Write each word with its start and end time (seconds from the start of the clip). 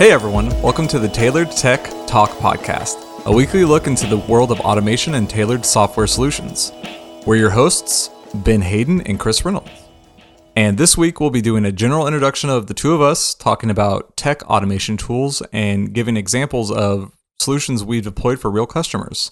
Hey 0.00 0.12
everyone, 0.12 0.48
welcome 0.62 0.88
to 0.88 0.98
the 0.98 1.10
Tailored 1.10 1.50
Tech 1.50 1.84
Talk 2.06 2.30
podcast, 2.30 3.26
a 3.26 3.30
weekly 3.30 3.66
look 3.66 3.86
into 3.86 4.06
the 4.06 4.16
world 4.16 4.50
of 4.50 4.58
automation 4.60 5.12
and 5.12 5.28
tailored 5.28 5.66
software 5.66 6.06
solutions. 6.06 6.72
We're 7.26 7.36
your 7.36 7.50
hosts, 7.50 8.08
Ben 8.32 8.62
Hayden 8.62 9.02
and 9.02 9.20
Chris 9.20 9.44
Reynolds. 9.44 9.70
And 10.56 10.78
this 10.78 10.96
week 10.96 11.20
we'll 11.20 11.28
be 11.28 11.42
doing 11.42 11.66
a 11.66 11.70
general 11.70 12.06
introduction 12.06 12.48
of 12.48 12.66
the 12.66 12.72
two 12.72 12.94
of 12.94 13.02
us, 13.02 13.34
talking 13.34 13.68
about 13.68 14.16
tech 14.16 14.42
automation 14.44 14.96
tools 14.96 15.42
and 15.52 15.92
giving 15.92 16.16
examples 16.16 16.70
of 16.70 17.14
solutions 17.38 17.84
we've 17.84 18.02
deployed 18.02 18.40
for 18.40 18.50
real 18.50 18.64
customers. 18.64 19.30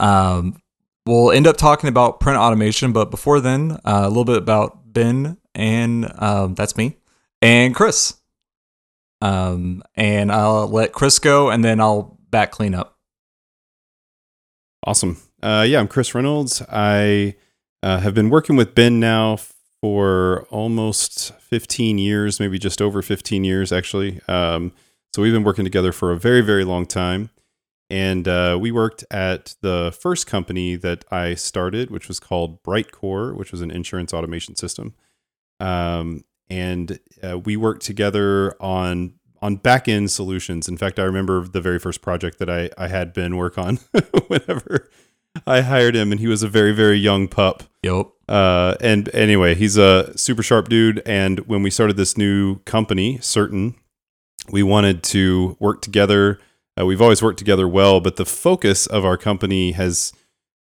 Um, 0.00 0.62
we'll 1.04 1.32
end 1.32 1.46
up 1.46 1.58
talking 1.58 1.90
about 1.90 2.18
print 2.18 2.38
automation, 2.38 2.92
but 2.92 3.10
before 3.10 3.40
then, 3.40 3.72
uh, 3.84 4.04
a 4.04 4.08
little 4.08 4.24
bit 4.24 4.38
about 4.38 4.90
Ben 4.90 5.36
and 5.54 6.10
um, 6.16 6.54
that's 6.54 6.78
me, 6.78 6.96
and 7.42 7.74
Chris. 7.74 8.14
Um, 9.22 9.84
and 9.94 10.32
I'll 10.32 10.66
let 10.66 10.92
Chris 10.92 11.20
go, 11.20 11.48
and 11.48 11.64
then 11.64 11.80
I'll 11.80 12.18
back 12.30 12.50
clean 12.50 12.74
up. 12.74 12.98
Awesome. 14.84 15.16
Uh, 15.40 15.64
yeah, 15.66 15.78
I'm 15.78 15.86
Chris 15.86 16.12
Reynolds. 16.12 16.60
I 16.68 17.36
uh, 17.84 18.00
have 18.00 18.14
been 18.14 18.30
working 18.30 18.56
with 18.56 18.74
Ben 18.74 18.98
now 18.98 19.38
for 19.80 20.44
almost 20.50 21.32
15 21.38 21.98
years, 21.98 22.40
maybe 22.40 22.58
just 22.58 22.82
over 22.82 23.00
15 23.00 23.44
years, 23.44 23.70
actually. 23.70 24.20
Um, 24.26 24.72
so 25.14 25.22
we've 25.22 25.32
been 25.32 25.44
working 25.44 25.64
together 25.64 25.92
for 25.92 26.10
a 26.10 26.18
very, 26.18 26.40
very 26.40 26.64
long 26.64 26.84
time. 26.84 27.30
And 27.88 28.26
uh, 28.26 28.58
we 28.60 28.72
worked 28.72 29.04
at 29.08 29.54
the 29.60 29.96
first 30.00 30.26
company 30.26 30.74
that 30.76 31.04
I 31.12 31.34
started, 31.34 31.90
which 31.90 32.08
was 32.08 32.18
called 32.18 32.60
Brightcore, 32.64 33.36
which 33.36 33.52
was 33.52 33.60
an 33.60 33.70
insurance 33.70 34.12
automation 34.12 34.56
system. 34.56 34.94
Um, 35.60 36.24
and 36.52 37.00
uh, 37.22 37.38
we 37.38 37.56
worked 37.56 37.82
together 37.82 38.54
on 38.60 39.14
on 39.40 39.56
back 39.56 39.88
end 39.88 40.10
solutions. 40.10 40.68
In 40.68 40.76
fact, 40.76 40.98
I 40.98 41.04
remember 41.04 41.48
the 41.48 41.62
very 41.62 41.78
first 41.78 42.02
project 42.02 42.38
that 42.38 42.50
I 42.50 42.68
I 42.76 42.88
had 42.88 43.14
Ben 43.14 43.36
work 43.36 43.56
on 43.56 43.76
whenever 44.28 44.90
I 45.46 45.62
hired 45.62 45.96
him, 45.96 46.12
and 46.12 46.20
he 46.20 46.26
was 46.26 46.42
a 46.42 46.48
very 46.48 46.72
very 46.72 46.98
young 46.98 47.26
pup. 47.26 47.62
Yep. 47.82 48.08
Uh, 48.28 48.74
and 48.80 49.12
anyway, 49.14 49.54
he's 49.54 49.76
a 49.76 50.16
super 50.16 50.42
sharp 50.42 50.68
dude. 50.68 51.02
And 51.06 51.40
when 51.40 51.62
we 51.62 51.70
started 51.70 51.96
this 51.96 52.16
new 52.16 52.58
company, 52.60 53.18
Certain, 53.20 53.74
we 54.50 54.62
wanted 54.62 55.02
to 55.04 55.56
work 55.58 55.80
together. 55.82 56.38
Uh, 56.78 56.86
we've 56.86 57.02
always 57.02 57.22
worked 57.22 57.38
together 57.38 57.66
well, 57.66 58.00
but 58.00 58.16
the 58.16 58.24
focus 58.24 58.86
of 58.86 59.04
our 59.04 59.16
company 59.16 59.72
has 59.72 60.12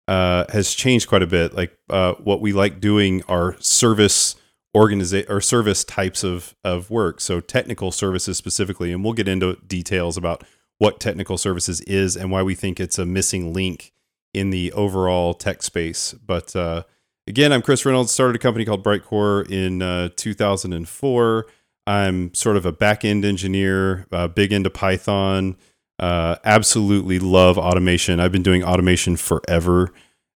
uh, 0.06 0.44
has 0.50 0.74
changed 0.74 1.08
quite 1.08 1.22
a 1.22 1.26
bit. 1.26 1.54
Like 1.54 1.76
uh, 1.88 2.12
what 2.14 2.42
we 2.42 2.52
like 2.52 2.78
doing 2.78 3.22
are 3.26 3.56
service 3.58 4.34
organization 4.78 5.30
or 5.30 5.40
service 5.40 5.82
types 5.84 6.22
of 6.22 6.54
of 6.64 6.88
work. 6.88 7.20
So 7.20 7.40
technical 7.40 7.90
services 7.90 8.38
specifically, 8.38 8.92
and 8.92 9.02
we'll 9.02 9.12
get 9.12 9.28
into 9.28 9.56
details 9.66 10.16
about 10.16 10.44
what 10.78 11.00
technical 11.00 11.36
services 11.36 11.80
is 11.82 12.16
and 12.16 12.30
why 12.30 12.42
we 12.42 12.54
think 12.54 12.78
it's 12.78 12.98
a 12.98 13.04
missing 13.04 13.52
link 13.52 13.92
in 14.32 14.50
the 14.50 14.72
overall 14.72 15.34
tech 15.34 15.62
space. 15.64 16.12
But 16.12 16.54
uh, 16.54 16.84
again, 17.26 17.52
I'm 17.52 17.60
Chris 17.60 17.84
Reynolds. 17.84 18.12
Started 18.12 18.36
a 18.36 18.38
company 18.38 18.64
called 18.64 18.84
Brightcore 18.84 19.50
in 19.50 19.82
uh, 19.82 20.10
2004. 20.14 21.46
I'm 21.88 22.32
sort 22.34 22.56
of 22.56 22.64
a 22.64 22.72
back 22.72 23.04
end 23.04 23.24
engineer, 23.24 24.06
uh, 24.12 24.28
big 24.28 24.52
into 24.52 24.70
Python. 24.70 25.56
Uh, 25.98 26.36
absolutely 26.44 27.18
love 27.18 27.58
automation. 27.58 28.20
I've 28.20 28.30
been 28.30 28.44
doing 28.44 28.62
automation 28.62 29.16
forever 29.16 29.90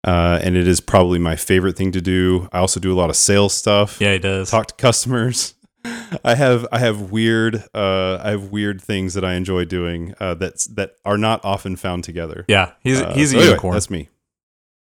uh, 0.03 0.39
and 0.41 0.55
it 0.57 0.67
is 0.67 0.79
probably 0.81 1.19
my 1.19 1.35
favorite 1.35 1.77
thing 1.77 1.91
to 1.91 2.01
do. 2.01 2.49
I 2.51 2.59
also 2.59 2.79
do 2.79 2.91
a 2.91 2.97
lot 2.97 3.09
of 3.09 3.15
sales 3.15 3.53
stuff. 3.53 3.99
Yeah, 4.01 4.13
he 4.13 4.19
does. 4.19 4.49
Talk 4.49 4.67
to 4.67 4.75
customers. 4.75 5.53
I 6.23 6.35
have 6.35 6.67
I 6.71 6.77
have 6.79 7.11
weird 7.11 7.63
uh, 7.73 8.19
I 8.23 8.31
have 8.31 8.51
weird 8.51 8.81
things 8.81 9.13
that 9.15 9.25
I 9.25 9.33
enjoy 9.33 9.65
doing 9.65 10.13
uh, 10.19 10.35
that's 10.35 10.65
that 10.67 10.95
are 11.05 11.17
not 11.17 11.43
often 11.43 11.75
found 11.75 12.03
together. 12.03 12.45
Yeah, 12.47 12.73
he's 12.81 13.01
Uh, 13.01 13.13
he's 13.13 13.29
a 13.31 13.33
so 13.33 13.37
anyway, 13.37 13.49
unicorn. 13.49 13.73
That's 13.73 13.89
me. 13.89 14.09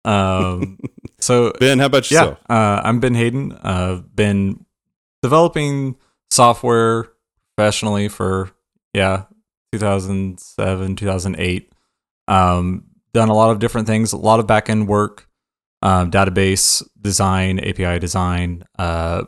Um, 0.05 0.79
so 1.21 1.53
Ben, 1.59 1.79
how 1.79 1.87
about 1.87 2.11
you? 2.11 2.17
yeah, 2.19 2.35
uh, 2.51 2.83
I'm 2.85 3.01
Ben 3.01 3.15
Hayden. 3.15 3.53
Uh, 3.53 4.03
been 4.15 4.67
developing 5.23 5.97
software 6.31 7.09
professionally 7.57 8.09
for 8.09 8.51
yeah 8.93 9.25
2007 9.73 10.97
2008. 10.97 11.73
Um, 12.29 12.85
done 13.15 13.31
a 13.31 13.35
lot 13.35 13.51
of 13.51 13.59
different 13.59 13.87
things, 13.87 14.13
a 14.13 14.19
lot 14.19 14.41
of 14.41 14.47
back 14.47 14.69
end 14.69 14.87
work, 14.87 15.27
um, 15.81 16.11
database 16.11 16.87
design, 17.01 17.59
API 17.59 17.99
design. 17.99 18.65
Uh, 18.79 19.25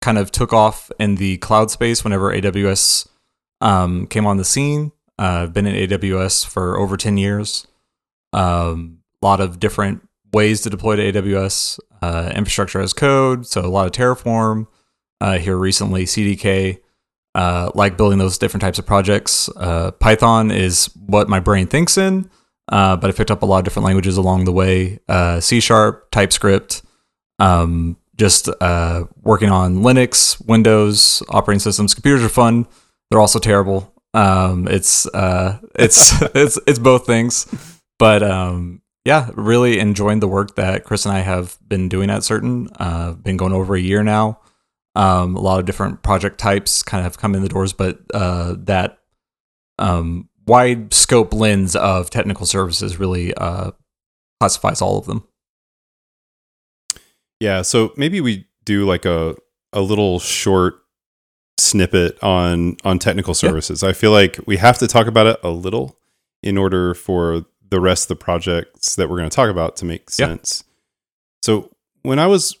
kind 0.00 0.18
of 0.18 0.32
took 0.32 0.52
off 0.52 0.90
in 0.98 1.16
the 1.16 1.36
cloud 1.38 1.70
space 1.70 2.02
whenever 2.02 2.32
AWS 2.32 3.06
um, 3.60 4.06
came 4.06 4.26
on 4.26 4.38
the 4.38 4.44
scene. 4.44 4.92
Uh, 5.18 5.46
been 5.46 5.66
in 5.66 5.88
AWS 5.88 6.46
for 6.46 6.78
over 6.78 6.96
10 6.96 7.18
years. 7.18 7.66
Um, 8.32 9.00
a 9.22 9.26
lot 9.26 9.40
of 9.40 9.60
different 9.60 10.08
ways 10.32 10.62
to 10.62 10.70
deploy 10.70 10.96
to 10.96 11.12
AWS, 11.12 11.78
uh, 12.00 12.32
infrastructure 12.34 12.80
as 12.80 12.94
code. 12.94 13.46
So 13.46 13.60
a 13.60 13.68
lot 13.68 13.86
of 13.86 13.92
Terraform. 13.92 14.66
Uh, 15.20 15.36
here 15.36 15.58
recently, 15.58 16.04
CDK. 16.04 16.78
Uh, 17.34 17.70
like 17.74 17.96
building 17.96 18.18
those 18.18 18.38
different 18.38 18.62
types 18.62 18.78
of 18.78 18.86
projects. 18.86 19.48
Uh, 19.56 19.90
Python 19.92 20.50
is 20.50 20.86
what 21.06 21.28
my 21.28 21.38
brain 21.38 21.68
thinks 21.68 21.96
in, 21.96 22.28
uh, 22.70 22.96
but 22.96 23.10
I 23.10 23.12
picked 23.12 23.30
up 23.30 23.42
a 23.42 23.46
lot 23.46 23.58
of 23.58 23.64
different 23.64 23.84
languages 23.84 24.16
along 24.16 24.44
the 24.44 24.52
way. 24.52 25.00
Uh, 25.08 25.40
C 25.40 25.60
sharp, 25.60 26.10
TypeScript. 26.10 26.82
Um, 27.38 27.96
just 28.16 28.48
uh, 28.60 29.04
working 29.22 29.50
on 29.50 29.76
Linux, 29.76 30.44
Windows 30.46 31.22
operating 31.30 31.60
systems. 31.60 31.94
Computers 31.94 32.22
are 32.22 32.28
fun. 32.28 32.66
They're 33.10 33.20
also 33.20 33.38
terrible. 33.38 33.92
Um, 34.14 34.68
it's 34.68 35.06
uh, 35.06 35.58
it's 35.74 36.20
it's 36.34 36.58
it's 36.66 36.78
both 36.78 37.06
things, 37.06 37.46
but 37.98 38.22
um, 38.22 38.82
yeah, 39.04 39.30
really 39.34 39.78
enjoying 39.78 40.20
the 40.20 40.28
work 40.28 40.56
that 40.56 40.84
Chris 40.84 41.06
and 41.06 41.14
I 41.14 41.20
have 41.20 41.58
been 41.66 41.88
doing 41.88 42.10
at 42.10 42.22
Certain. 42.22 42.68
Uh, 42.78 43.12
been 43.12 43.36
going 43.36 43.52
over 43.52 43.74
a 43.74 43.80
year 43.80 44.02
now. 44.02 44.40
Um, 44.94 45.36
a 45.36 45.40
lot 45.40 45.60
of 45.60 45.66
different 45.66 46.02
project 46.02 46.38
types 46.38 46.82
kind 46.82 47.00
of 47.00 47.04
have 47.04 47.18
come 47.18 47.34
in 47.34 47.42
the 47.42 47.48
doors, 47.48 47.72
but 47.72 48.00
uh, 48.12 48.54
that 48.58 48.98
um, 49.78 50.28
wide 50.50 50.92
scope 50.92 51.32
lens 51.32 51.76
of 51.76 52.10
technical 52.10 52.44
services 52.46 52.98
really 52.98 53.32
uh, 53.34 53.70
classifies 54.40 54.82
all 54.82 54.98
of 54.98 55.06
them. 55.06 55.26
Yeah, 57.38 57.62
so 57.62 57.92
maybe 57.96 58.20
we 58.20 58.46
do 58.64 58.84
like 58.84 59.04
a 59.04 59.36
a 59.72 59.80
little 59.80 60.18
short 60.18 60.74
snippet 61.58 62.22
on 62.22 62.76
on 62.84 62.98
technical 62.98 63.34
services. 63.34 63.82
I 63.82 63.92
feel 63.92 64.10
like 64.10 64.38
we 64.46 64.56
have 64.56 64.78
to 64.78 64.86
talk 64.86 65.06
about 65.06 65.26
it 65.26 65.38
a 65.42 65.50
little 65.50 65.96
in 66.42 66.58
order 66.58 66.94
for 66.94 67.44
the 67.70 67.80
rest 67.80 68.04
of 68.10 68.18
the 68.18 68.24
projects 68.24 68.96
that 68.96 69.08
we're 69.08 69.18
going 69.18 69.30
to 69.30 69.34
talk 69.36 69.48
about 69.50 69.76
to 69.76 69.84
make 69.84 70.02
Yeah. 70.18 70.26
sense. 70.26 70.64
So 71.42 71.70
when 72.02 72.18
I 72.18 72.26
was 72.26 72.56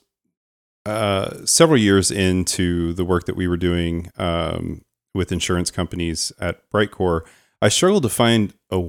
uh, 0.86 1.44
several 1.44 1.78
years 1.78 2.10
into 2.10 2.92
the 2.94 3.04
work 3.04 3.26
that 3.26 3.36
we 3.36 3.48
were 3.48 3.56
doing 3.56 4.10
um, 4.16 4.82
with 5.14 5.32
insurance 5.32 5.70
companies 5.70 6.32
at 6.40 6.60
Brightcore, 6.70 7.22
I 7.62 7.68
struggled 7.68 8.02
to 8.04 8.08
find 8.08 8.54
a 8.70 8.88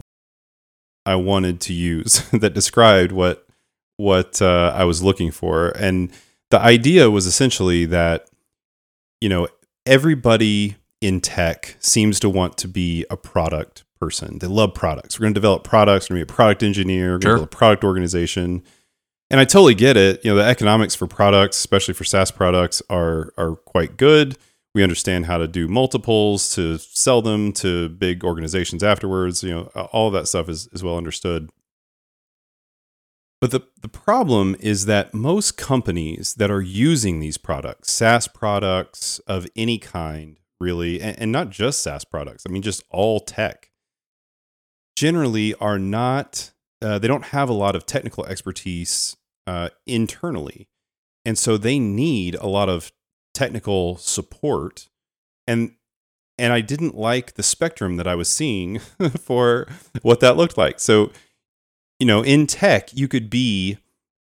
I 1.05 1.15
wanted 1.15 1.59
to 1.61 1.73
use 1.73 2.29
that 2.31 2.53
described 2.53 3.11
what 3.11 3.45
what 3.97 4.41
uh, 4.41 4.73
I 4.75 4.83
was 4.83 5.03
looking 5.03 5.31
for, 5.31 5.69
and 5.69 6.11
the 6.49 6.59
idea 6.59 7.09
was 7.11 7.25
essentially 7.25 7.85
that 7.85 8.27
you 9.19 9.29
know 9.29 9.47
everybody 9.85 10.75
in 11.01 11.19
tech 11.21 11.75
seems 11.79 12.19
to 12.19 12.29
want 12.29 12.57
to 12.59 12.67
be 12.67 13.05
a 13.09 13.17
product 13.17 13.83
person. 13.99 14.39
They 14.39 14.47
love 14.47 14.73
products. 14.73 15.19
We're 15.19 15.25
going 15.25 15.33
to 15.33 15.39
develop 15.39 15.63
products. 15.63 16.09
We're 16.09 16.15
going 16.15 16.21
to 16.21 16.25
be 16.27 16.31
a 16.33 16.35
product 16.35 16.63
engineer. 16.63 17.13
We're 17.13 17.17
going 17.19 17.21
Sure. 17.21 17.31
to 17.31 17.37
build 17.37 17.47
a 17.53 17.55
product 17.55 17.83
organization. 17.83 18.63
And 19.29 19.39
I 19.39 19.45
totally 19.45 19.75
get 19.75 19.97
it. 19.97 20.23
You 20.25 20.31
know, 20.31 20.37
the 20.37 20.43
economics 20.43 20.93
for 20.93 21.07
products, 21.07 21.57
especially 21.57 21.93
for 21.93 22.03
SaaS 22.03 22.31
products, 22.31 22.81
are 22.89 23.33
are 23.37 23.55
quite 23.55 23.97
good. 23.97 24.37
We 24.73 24.83
understand 24.83 25.25
how 25.25 25.37
to 25.37 25.47
do 25.47 25.67
multiples 25.67 26.55
to 26.55 26.77
sell 26.77 27.21
them 27.21 27.51
to 27.53 27.89
big 27.89 28.23
organizations 28.23 28.83
afterwards. 28.83 29.43
You 29.43 29.51
know, 29.51 29.63
all 29.91 30.07
of 30.07 30.13
that 30.13 30.27
stuff 30.27 30.47
is, 30.47 30.67
is 30.71 30.83
well 30.83 30.97
understood. 30.97 31.49
But 33.41 33.51
the, 33.51 33.61
the 33.81 33.89
problem 33.89 34.55
is 34.59 34.85
that 34.85 35.15
most 35.15 35.57
companies 35.57 36.35
that 36.35 36.51
are 36.51 36.61
using 36.61 37.19
these 37.19 37.39
products, 37.39 37.91
SaaS 37.91 38.27
products 38.27 39.17
of 39.27 39.47
any 39.55 39.79
kind, 39.79 40.37
really, 40.59 41.01
and, 41.01 41.17
and 41.19 41.31
not 41.31 41.49
just 41.49 41.81
SaaS 41.81 42.05
products, 42.05 42.43
I 42.47 42.51
mean, 42.51 42.61
just 42.61 42.83
all 42.91 43.19
tech, 43.19 43.71
generally 44.95 45.55
are 45.55 45.79
not, 45.79 46.51
uh, 46.83 46.99
they 46.99 47.07
don't 47.07 47.25
have 47.25 47.49
a 47.49 47.53
lot 47.53 47.75
of 47.75 47.87
technical 47.87 48.25
expertise 48.27 49.17
uh, 49.47 49.69
internally. 49.87 50.69
And 51.25 51.35
so 51.35 51.57
they 51.57 51.79
need 51.79 52.35
a 52.35 52.47
lot 52.47 52.69
of 52.69 52.91
technical 53.33 53.97
support. 53.97 54.87
And 55.47 55.73
and 56.37 56.53
I 56.53 56.61
didn't 56.61 56.95
like 56.95 57.33
the 57.35 57.43
spectrum 57.43 57.97
that 57.97 58.07
I 58.07 58.15
was 58.15 58.29
seeing 58.29 58.79
for 59.19 59.67
what 60.01 60.19
that 60.21 60.37
looked 60.37 60.57
like. 60.57 60.79
So, 60.79 61.11
you 61.99 62.07
know, 62.07 62.23
in 62.23 62.47
tech, 62.47 62.93
you 62.93 63.07
could 63.07 63.29
be 63.29 63.77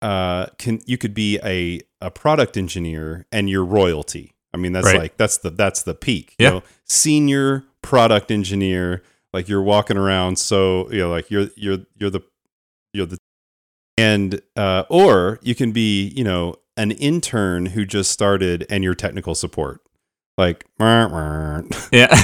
uh 0.02 0.47
can 0.58 0.81
you 0.87 0.97
could 0.97 1.14
be 1.14 1.38
a 1.44 1.81
a 2.00 2.11
product 2.11 2.56
engineer 2.56 3.26
and 3.31 3.49
you're 3.50 3.64
royalty. 3.64 4.32
I 4.52 4.56
mean, 4.56 4.73
that's 4.73 4.87
Right. 4.87 4.99
like 4.99 5.17
that's 5.17 5.38
the 5.38 5.50
that's 5.50 5.82
the 5.82 5.94
peak. 5.94 6.35
Yeah. 6.38 6.49
You 6.49 6.55
know, 6.55 6.62
senior 6.87 7.64
product 7.82 8.31
engineer. 8.31 9.03
Like 9.32 9.49
you're 9.49 9.62
walking 9.62 9.96
around, 9.96 10.41
so 10.41 10.91
you 10.91 10.99
know, 10.99 11.11
like 11.11 11.31
you're 11.31 11.49
you're 11.55 11.79
you're 11.96 12.11
the 12.11 12.23
you're 12.93 13.06
the 13.06 13.17
and 13.96 14.41
uh, 14.56 14.82
or 14.88 15.38
you 15.43 15.55
can 15.55 15.70
be 15.70 16.08
you 16.08 16.25
know 16.25 16.56
an 16.81 16.91
intern 16.93 17.67
who 17.67 17.85
just 17.85 18.11
started 18.11 18.67
and 18.71 18.82
you're 18.82 18.94
technical 18.94 19.35
support. 19.35 19.81
Like 20.38 20.65
Yeah. 21.93 22.09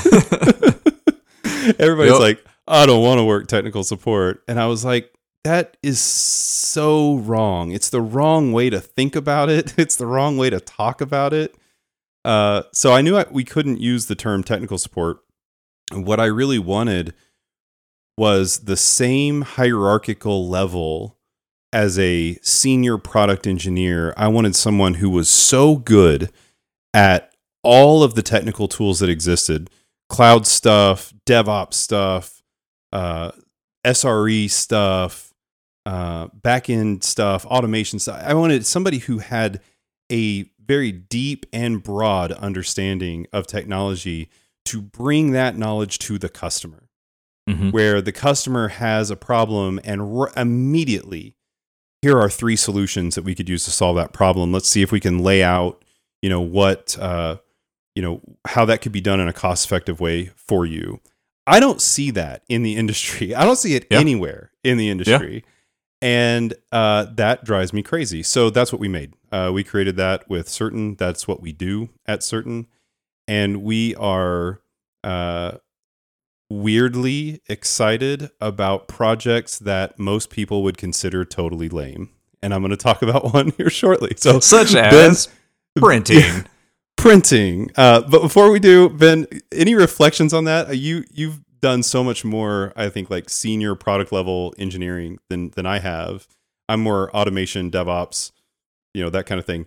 everybody's 1.78 2.12
Yep. 2.12 2.20
like, 2.20 2.44
I 2.66 2.86
don't 2.86 3.02
want 3.02 3.18
to 3.18 3.24
work 3.24 3.46
technical 3.48 3.84
support, 3.84 4.42
and 4.48 4.58
I 4.58 4.66
was 4.66 4.84
like, 4.84 5.12
that 5.44 5.76
is 5.82 6.00
so 6.00 7.16
wrong. 7.18 7.70
It's 7.70 7.90
the 7.90 8.00
wrong 8.00 8.52
way 8.52 8.70
to 8.70 8.80
think 8.80 9.14
about 9.14 9.48
it. 9.48 9.74
It's 9.78 9.96
the 9.96 10.06
wrong 10.06 10.36
way 10.36 10.50
to 10.50 10.58
talk 10.60 11.00
about 11.00 11.32
it. 11.32 11.54
Uh, 12.24 12.62
so 12.72 12.92
I 12.92 13.02
knew 13.02 13.16
I, 13.16 13.26
we 13.30 13.44
couldn't 13.44 13.80
use 13.80 14.06
the 14.06 14.16
term 14.16 14.42
technical 14.42 14.78
support. 14.78 15.18
What 15.92 16.18
I 16.18 16.24
really 16.24 16.58
wanted 16.58 17.14
was 18.18 18.60
the 18.60 18.76
same 18.76 19.42
hierarchical 19.42 20.48
level 20.48 21.15
as 21.76 21.98
a 21.98 22.38
senior 22.40 22.96
product 22.96 23.46
engineer. 23.46 24.14
I 24.16 24.28
wanted 24.28 24.56
someone 24.56 24.94
who 24.94 25.10
was 25.10 25.28
so 25.28 25.76
good 25.76 26.32
at 26.94 27.34
all 27.62 28.02
of 28.02 28.14
the 28.14 28.22
technical 28.22 28.66
tools 28.66 29.00
that 29.00 29.10
existed 29.10 29.68
cloud 30.08 30.46
stuff, 30.46 31.12
DevOps 31.26 31.74
stuff, 31.74 32.42
uh, 32.92 33.30
SRE 33.84 34.48
stuff, 34.48 35.34
uh, 35.84 36.28
backend 36.28 37.04
stuff, 37.04 37.44
automation 37.44 37.98
stuff. 37.98 38.22
I 38.24 38.32
wanted 38.32 38.64
somebody 38.64 38.98
who 39.00 39.18
had 39.18 39.60
a 40.10 40.46
very 40.64 40.92
deep 40.92 41.44
and 41.52 41.82
broad 41.82 42.32
understanding 42.32 43.26
of 43.34 43.46
technology 43.46 44.30
to 44.64 44.80
bring 44.80 45.32
that 45.32 45.58
knowledge 45.58 45.98
to 45.98 46.16
the 46.18 46.30
customer, 46.30 46.88
Mhm. 47.50 47.70
where 47.72 48.00
the 48.00 48.12
customer 48.12 48.68
has 48.68 49.10
a 49.10 49.16
problem 49.16 49.78
and 49.84 50.00
immediately 50.36 51.35
here 52.06 52.20
are 52.20 52.30
three 52.30 52.54
solutions 52.54 53.16
that 53.16 53.24
we 53.24 53.34
could 53.34 53.48
use 53.48 53.64
to 53.64 53.70
solve 53.72 53.96
that 53.96 54.12
problem. 54.12 54.52
Let's 54.52 54.68
see 54.68 54.80
if 54.80 54.92
we 54.92 55.00
can 55.00 55.18
lay 55.18 55.42
out, 55.42 55.84
you 56.22 56.30
know, 56.30 56.40
what, 56.40 56.96
uh, 57.00 57.38
you 57.96 58.02
know, 58.02 58.20
how 58.46 58.64
that 58.66 58.80
could 58.80 58.92
be 58.92 59.00
done 59.00 59.18
in 59.18 59.26
a 59.26 59.32
cost 59.32 59.64
effective 59.66 59.98
way 59.98 60.26
for 60.36 60.64
you. 60.64 61.00
I 61.48 61.58
don't 61.58 61.80
see 61.80 62.12
that 62.12 62.44
in 62.48 62.62
the 62.62 62.76
industry. 62.76 63.34
I 63.40 63.44
don't 63.44 63.56
see 63.56 63.74
it 63.74 63.88
Yeah. 63.90 63.98
anywhere 63.98 64.52
in 64.62 64.76
the 64.78 64.88
industry. 64.88 65.44
And 66.00 66.54
uh, 66.70 67.06
that 67.14 67.42
drives 67.44 67.72
me 67.72 67.82
crazy. 67.82 68.22
So 68.22 68.50
that's 68.50 68.72
what 68.72 68.78
we 68.80 68.86
made. 68.86 69.14
Uh, 69.32 69.50
we 69.52 69.64
created 69.64 69.96
that 69.96 70.30
with 70.30 70.48
Certain. 70.48 70.94
That's 70.94 71.26
what 71.26 71.40
we 71.42 71.50
do 71.52 71.88
at 72.06 72.22
Certain. 72.22 72.68
And 73.26 73.64
we 73.64 73.96
are 73.96 74.60
uh, 75.02 75.52
weirdly 76.50 77.40
excited 77.48 78.30
about 78.40 78.88
projects 78.88 79.58
that 79.58 79.98
most 79.98 80.30
people 80.30 80.62
would 80.62 80.76
consider 80.78 81.24
totally 81.24 81.68
lame. 81.68 82.10
And 82.42 82.54
I'm 82.54 82.60
going 82.60 82.70
to 82.70 82.76
talk 82.76 83.02
about 83.02 83.32
one 83.32 83.52
here 83.56 83.70
shortly. 83.70 84.12
So, 84.16 84.40
Such 84.40 84.72
Ben- 84.74 84.94
as 84.94 85.28
printing. 85.76 86.46
printing. 86.96 87.70
Uh, 87.76 88.02
but 88.02 88.22
before 88.22 88.50
we 88.50 88.58
do, 88.60 88.88
Ben, 88.88 89.26
any 89.52 89.74
reflections 89.74 90.32
on 90.32 90.44
that? 90.44 90.68
Uh, 90.68 90.72
You 90.72 91.04
you've 91.12 91.40
done 91.60 91.82
so 91.82 92.04
much 92.04 92.24
more, 92.24 92.72
I 92.76 92.88
think, 92.90 93.10
like 93.10 93.28
senior 93.30 93.74
product 93.74 94.12
level 94.12 94.54
engineering 94.58 95.18
than 95.28 95.50
than 95.50 95.66
I 95.66 95.78
have. 95.80 96.28
I'm 96.68 96.80
more 96.80 97.14
automation, 97.16 97.70
DevOps, 97.70 98.32
you 98.92 99.02
know, 99.02 99.10
that 99.10 99.26
kind 99.26 99.38
of 99.38 99.44
thing. 99.46 99.66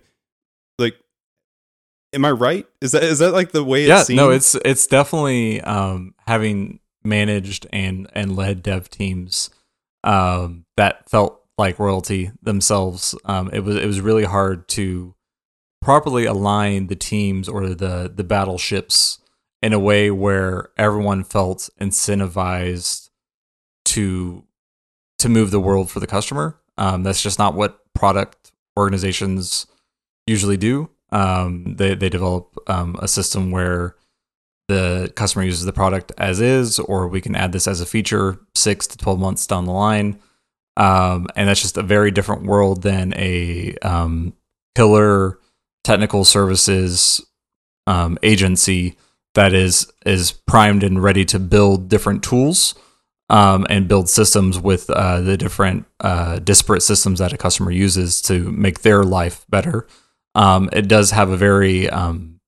Am 2.12 2.24
I 2.24 2.30
right? 2.30 2.66
Is 2.80 2.92
that 2.92 3.04
is 3.04 3.20
that 3.20 3.32
like 3.32 3.52
the 3.52 3.64
way 3.64 3.86
yeah, 3.86 4.04
no, 4.10 4.30
it's 4.30 4.54
it's 4.56 4.86
definitely 4.86 5.60
um, 5.60 6.14
having 6.26 6.80
managed 7.04 7.66
and 7.72 8.08
and 8.12 8.36
led 8.36 8.62
dev 8.62 8.90
teams 8.90 9.50
um, 10.04 10.64
that 10.76 11.08
felt 11.08 11.44
like 11.56 11.78
royalty 11.78 12.32
themselves. 12.42 13.14
Um, 13.24 13.50
it 13.52 13.60
was 13.60 13.76
it 13.76 13.86
was 13.86 14.00
really 14.00 14.24
hard 14.24 14.68
to 14.68 15.14
properly 15.80 16.24
align 16.24 16.88
the 16.88 16.96
teams 16.96 17.48
or 17.48 17.68
the 17.68 18.12
the 18.14 18.24
battleships 18.24 19.18
in 19.62 19.72
a 19.72 19.78
way 19.78 20.10
where 20.10 20.70
everyone 20.76 21.22
felt 21.22 21.68
incentivized 21.80 23.10
to 23.84 24.44
to 25.18 25.28
move 25.28 25.50
the 25.50 25.60
world 25.60 25.90
for 25.90 26.00
the 26.00 26.06
customer. 26.06 26.58
Um, 26.78 27.02
that's 27.02 27.22
just 27.22 27.38
not 27.38 27.54
what 27.54 27.80
product 27.94 28.52
organizations 28.76 29.66
usually 30.26 30.56
do. 30.56 30.88
Um, 31.12 31.76
they 31.76 31.94
they 31.94 32.08
develop 32.08 32.56
um, 32.68 32.96
a 33.00 33.08
system 33.08 33.50
where 33.50 33.96
the 34.68 35.12
customer 35.16 35.44
uses 35.44 35.64
the 35.64 35.72
product 35.72 36.12
as 36.16 36.40
is, 36.40 36.78
or 36.78 37.08
we 37.08 37.20
can 37.20 37.34
add 37.34 37.52
this 37.52 37.66
as 37.66 37.80
a 37.80 37.86
feature 37.86 38.38
six 38.54 38.86
to 38.88 38.96
twelve 38.96 39.18
months 39.18 39.46
down 39.46 39.64
the 39.64 39.72
line. 39.72 40.20
Um, 40.76 41.26
and 41.34 41.48
that's 41.48 41.60
just 41.60 41.76
a 41.76 41.82
very 41.82 42.10
different 42.10 42.44
world 42.44 42.82
than 42.82 43.12
a 43.16 43.74
um, 43.82 44.32
killer 44.74 45.38
technical 45.82 46.24
services 46.24 47.20
um, 47.86 48.18
agency 48.22 48.96
that 49.34 49.52
is 49.52 49.92
is 50.06 50.32
primed 50.32 50.82
and 50.82 51.02
ready 51.02 51.24
to 51.24 51.38
build 51.38 51.88
different 51.88 52.22
tools 52.22 52.74
um, 53.28 53.66
and 53.70 53.88
build 53.88 54.08
systems 54.08 54.58
with 54.58 54.90
uh, 54.90 55.20
the 55.20 55.36
different 55.36 55.86
uh, 56.00 56.38
disparate 56.38 56.82
systems 56.82 57.18
that 57.18 57.32
a 57.32 57.38
customer 57.38 57.70
uses 57.70 58.20
to 58.22 58.50
make 58.52 58.80
their 58.80 59.04
life 59.04 59.44
better. 59.48 59.86
Um, 60.34 60.68
it 60.72 60.88
does 60.88 61.10
have 61.10 61.30
a 61.30 61.36
very 61.36 61.88
um, 61.90 62.40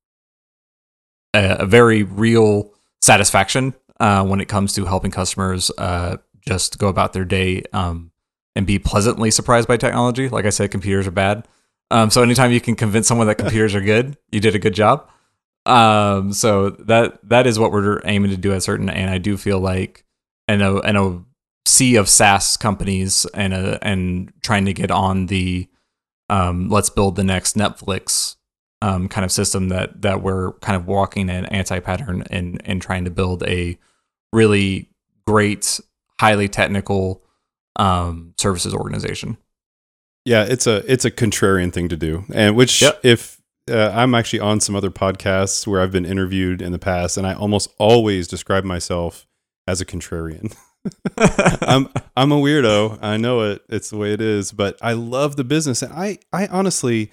a, 1.35 1.57
a 1.61 1.67
very 1.67 2.03
real 2.03 2.73
satisfaction 3.01 3.75
uh, 4.01 4.25
when 4.25 4.41
it 4.41 4.49
comes 4.49 4.73
to 4.75 4.85
helping 4.85 5.11
customers 5.11 5.71
uh, 5.79 6.17
just 6.47 6.79
go 6.79 6.89
about 6.89 7.13
their 7.13 7.25
day 7.25 7.63
um, 7.73 8.11
and 8.55 8.67
be 8.67 8.79
pleasantly 8.79 9.31
surprised 9.31 9.69
by 9.69 9.77
technology. 9.77 10.29
Like 10.29 10.45
I 10.45 10.51
said, 10.51 10.71
computers 10.71 11.07
are 11.07 11.13
bad. 11.13 11.47
Um, 11.91 12.11
so 12.11 12.23
anytime 12.23 12.53
you 12.53 12.61
can 12.61 12.75
convince 12.75 13.07
someone 13.07 13.27
that 13.27 13.37
computers 13.37 13.75
are 13.75 13.81
good, 13.81 14.17
you 14.31 14.41
did 14.41 14.55
a 14.55 14.59
good 14.59 14.75
job. 14.75 15.09
Um, 15.67 16.33
so 16.33 16.71
that 16.71 17.19
that 17.29 17.47
is 17.47 17.59
what 17.59 17.71
we're 17.71 18.01
aiming 18.05 18.31
to 18.31 18.37
do 18.37 18.53
at 18.53 18.63
certain, 18.63 18.89
and 18.89 19.11
I 19.11 19.19
do 19.19 19.37
feel 19.37 19.61
like 19.61 20.05
in 20.49 20.61
a 20.61 20.81
in 20.81 20.97
a 20.97 21.23
sea 21.67 21.97
of 21.97 22.09
SaaS 22.09 22.57
companies 22.57 23.27
and 23.35 23.55
a, 23.55 23.79
and 23.87 24.33
trying 24.43 24.65
to 24.65 24.73
get 24.73 24.91
on 24.91 25.27
the 25.27 25.69
um, 26.29 26.69
let's 26.69 26.91
build 26.91 27.17
the 27.17 27.25
next 27.25 27.57
Netflix 27.57 28.37
um, 28.81 29.09
kind 29.09 29.25
of 29.25 29.31
system 29.31 29.69
that 29.69 30.03
that 30.03 30.23
we're 30.23 30.53
kind 30.55 30.77
of 30.77 30.87
walking 30.87 31.31
an 31.31 31.47
anti 31.47 31.79
pattern 31.81 32.25
and 32.31 32.61
and 32.65 32.83
trying 32.83 33.05
to 33.05 33.11
build 33.11 33.43
a 33.45 33.79
really 34.33 34.89
great, 35.27 35.81
highly 36.21 36.49
technical 36.49 37.23
um, 37.77 38.35
services 38.39 38.75
organization. 38.75 39.37
Yeah, 40.25 40.45
it's 40.45 40.67
a 40.67 40.91
it's 40.91 41.05
a 41.05 41.11
contrarian 41.11 41.73
thing 41.73 41.89
to 41.89 41.97
do, 41.97 42.25
and 42.33 42.57
which 42.57 42.83
Yep. 42.83 43.01
if 43.05 43.41
uh, 43.71 43.93
I'm 43.95 44.15
actually 44.15 44.41
on 44.41 44.61
some 44.61 44.75
other 44.75 44.91
podcasts 44.91 45.67
where 45.67 45.81
I've 45.81 45.93
been 45.93 46.05
interviewed 46.07 46.61
in 46.61 46.73
the 46.73 46.79
past, 46.79 47.17
and 47.17 47.27
I 47.27 47.35
almost 47.35 47.71
always 47.79 48.27
describe 48.27 48.65
myself 48.65 49.27
as 49.67 49.81
a 49.81 49.85
contrarian. 49.85 50.55
I'm 51.17 51.89
I'm 52.17 52.33
a 52.33 52.37
weirdo. 52.37 52.99
I 53.03 53.17
know 53.17 53.43
it. 53.43 53.63
It's 53.69 53.91
the 53.91 53.97
way 53.97 54.13
it 54.13 54.21
is. 54.21 54.53
But 54.53 54.77
I 54.83 54.93
love 54.93 55.37
the 55.37 55.45
business, 55.45 55.83
and 55.83 55.93
I 55.93 56.19
I 56.33 56.47
honestly, 56.49 57.11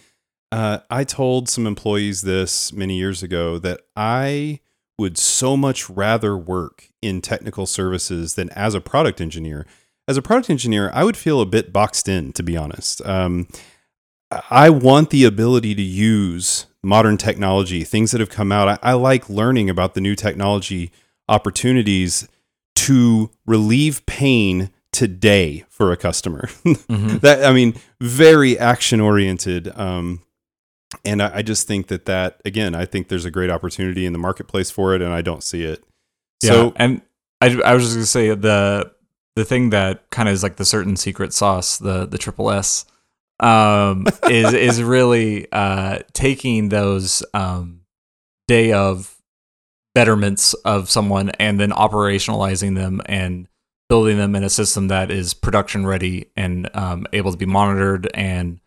uh, 0.52 0.80
I 0.90 1.04
told 1.04 1.50
some 1.50 1.68
employees 1.68 2.22
this 2.22 2.74
many 2.74 2.98
years 2.98 3.22
ago 3.22 3.60
that 3.60 3.82
I 3.96 4.60
would 4.98 5.18
so 5.18 5.56
much 5.56 5.90
rather 5.90 6.38
work 6.38 6.90
in 7.02 7.22
technical 7.22 7.66
services 7.66 8.36
than 8.36 8.50
as 8.52 8.74
a 8.74 8.82
product 8.82 9.22
engineer. 9.22 9.66
As 10.08 10.18
a 10.18 10.22
product 10.22 10.50
engineer, 10.50 10.90
I 10.94 11.04
would 11.04 11.16
feel 11.16 11.40
a 11.40 11.46
bit 11.46 11.72
boxed 11.72 12.10
in, 12.10 12.34
to 12.34 12.44
be 12.44 12.58
honest. 12.58 13.06
Um, 13.06 13.48
I 14.50 14.70
want 14.70 15.12
the 15.12 15.24
ability 15.24 15.74
to 15.76 15.82
use 15.82 16.66
modern 16.84 17.18
technology, 17.18 17.84
things 17.84 18.12
that 18.12 18.20
have 18.20 18.30
come 18.30 18.52
out. 18.52 18.68
I, 18.68 18.92
I 18.92 18.94
like 18.94 19.30
learning 19.30 19.70
about 19.70 19.94
the 19.94 20.02
new 20.02 20.16
technology 20.16 20.92
opportunities 21.28 22.28
to 22.76 23.30
relieve 23.46 24.06
pain 24.06 24.70
today 24.92 25.66
for 25.70 25.92
a 25.92 25.98
customer. 25.98 26.48
Mhm. 26.66 27.22
that 27.22 27.46
I 27.46 27.52
mean, 27.54 27.76
very 28.02 28.58
action 28.58 29.00
oriented. 29.00 29.68
Um, 29.78 30.22
and 31.06 31.22
I, 31.22 31.38
I 31.38 31.42
just 31.44 31.68
think 31.68 31.88
that 31.88 32.06
that 32.06 32.42
again, 32.46 32.74
I 32.74 32.86
think 32.86 33.08
there's 33.08 33.26
a 33.26 33.32
great 33.32 33.50
opportunity 33.52 34.06
in 34.06 34.14
the 34.14 34.20
marketplace 34.20 34.72
for 34.72 34.96
it, 34.96 35.02
and 35.02 35.14
I 35.14 35.22
don't 35.22 35.44
see 35.44 35.64
it. 35.64 35.84
Yeah, 36.42 36.50
So 36.52 36.74
and 36.78 37.02
I, 37.42 37.60
I 37.64 37.74
was 37.74 37.84
just 37.84 37.96
gonna 37.96 38.06
say 38.06 38.30
the 38.34 38.92
the 39.36 39.46
thing 39.46 39.70
that 39.70 40.10
kind 40.10 40.28
of 40.28 40.34
is 40.34 40.42
like 40.44 40.56
the 40.58 40.66
certain 40.66 40.96
secret 40.96 41.32
sauce, 41.34 41.78
the 41.78 42.06
the 42.08 42.18
triple 42.18 42.50
S, 42.50 42.86
um, 43.40 44.08
is 44.30 44.54
is 44.54 44.82
really 44.82 45.48
uh, 45.52 46.00
taking 46.14 46.70
those 46.70 47.24
um, 47.36 47.82
day 48.48 48.72
of 48.74 49.16
betterments 49.96 50.54
of 50.66 50.90
someone 50.90 51.30
and 51.40 51.60
then 51.60 51.72
operationalizing 51.72 52.76
them 52.76 53.02
and 53.06 53.48
building 53.90 54.18
them 54.18 54.36
in 54.36 54.44
a 54.44 54.50
system 54.50 54.88
that 54.88 55.10
is 55.10 55.34
production 55.34 55.86
ready 55.86 56.30
and 56.36 56.70
um, 56.76 57.08
able 57.12 57.32
to 57.32 57.38
be 57.38 57.46
monitored 57.46 58.10
and 58.14 58.60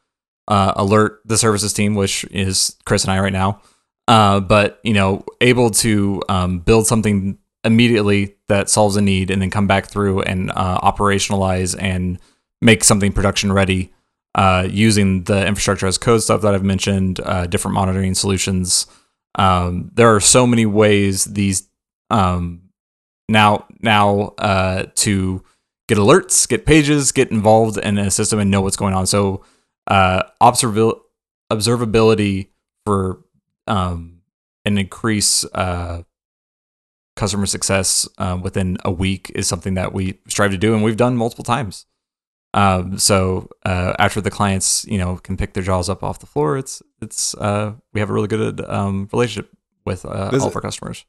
uh, 0.49 0.73
alert 0.76 1.21
the 1.25 1.38
services 1.38 1.73
team, 1.73 1.95
which 1.95 2.25
is 2.25 2.76
Chris 2.85 3.05
and 3.05 3.12
I 3.12 3.21
right 3.21 3.33
now. 3.33 3.62
Uh, 4.09 4.41
but 4.41 4.81
you 4.83 4.93
know, 4.93 5.25
able 5.41 5.71
to 5.71 6.23
um, 6.29 6.59
build 6.59 6.87
something 6.87 7.38
immediately 7.64 8.35
that 8.49 8.69
solves 8.69 8.97
a 8.97 9.00
need 9.00 9.31
and 9.31 9.41
then 9.41 9.50
come 9.50 9.69
back 9.69 9.87
through 9.87 10.23
and 10.23 10.50
uh, 10.50 10.81
operationalize 10.81 11.81
and 11.81 12.19
make 12.61 12.83
something 12.83 13.12
production 13.12 13.52
ready 13.52 13.93
uh, 14.35 14.67
using 14.69 15.25
the 15.25 15.47
infrastructure 15.47 15.87
as 15.87 15.99
code 15.99 16.23
stuff 16.23 16.43
that 16.43 16.55
I've 16.55 16.64
mentioned, 16.64 17.21
uh, 17.21 17.47
different 17.47 17.75
monitoring 17.75 18.14
solutions. 18.14 18.87
Um, 19.34 19.90
there 19.94 20.14
are 20.14 20.20
so 20.20 20.46
many 20.46 20.66
ways 20.66 21.24
these 21.24 21.68
um, 22.10 22.62
now 23.28 23.66
now 23.80 24.34
uh, 24.38 24.86
to 24.96 25.42
get 25.88 25.98
alerts, 25.98 26.48
get 26.48 26.66
pages, 26.66 27.12
get 27.12 27.30
involved 27.30 27.78
in 27.78 27.98
a 27.98 28.10
system, 28.10 28.38
and 28.38 28.50
know 28.50 28.60
what's 28.60 28.76
going 28.76 28.94
on. 28.94 29.06
So 29.06 29.44
uh, 29.86 30.24
observabil- 30.40 31.00
observability 31.50 32.48
for 32.84 33.22
um, 33.66 34.20
an 34.64 34.78
increase 34.78 35.44
uh, 35.54 36.02
customer 37.16 37.46
success 37.46 38.08
uh, 38.18 38.38
within 38.40 38.76
a 38.84 38.90
week 38.90 39.30
is 39.34 39.46
something 39.46 39.74
that 39.74 39.92
we 39.92 40.18
strive 40.28 40.50
to 40.50 40.58
do, 40.58 40.74
and 40.74 40.82
we've 40.82 40.96
done 40.96 41.16
multiple 41.16 41.44
times. 41.44 41.86
Um, 42.54 42.99
so 42.99 43.49
uh, 43.64 43.94
after 43.99 44.21
the 44.21 44.30
clients, 44.30 44.85
you 44.87 44.99
know, 44.99 45.16
can 45.16 45.37
pick 45.37 45.54
their 45.54 45.62
jaws 45.62 45.88
up 45.88 46.02
off 46.02 46.18
the 46.18 46.26
floor, 46.26 46.59
it's 46.59 46.82
it's 47.00 47.35
uh, 47.35 47.75
we 47.92 48.00
have 48.00 48.11
a 48.11 48.12
really 48.12 48.28
good 48.28 48.61
um, 48.68 49.09
relationship 49.12 49.50
with 49.85 50.04
uh, 50.04 50.30
all 50.32 50.47
of 50.47 50.56
our 50.56 50.62
customers. 50.62 51.04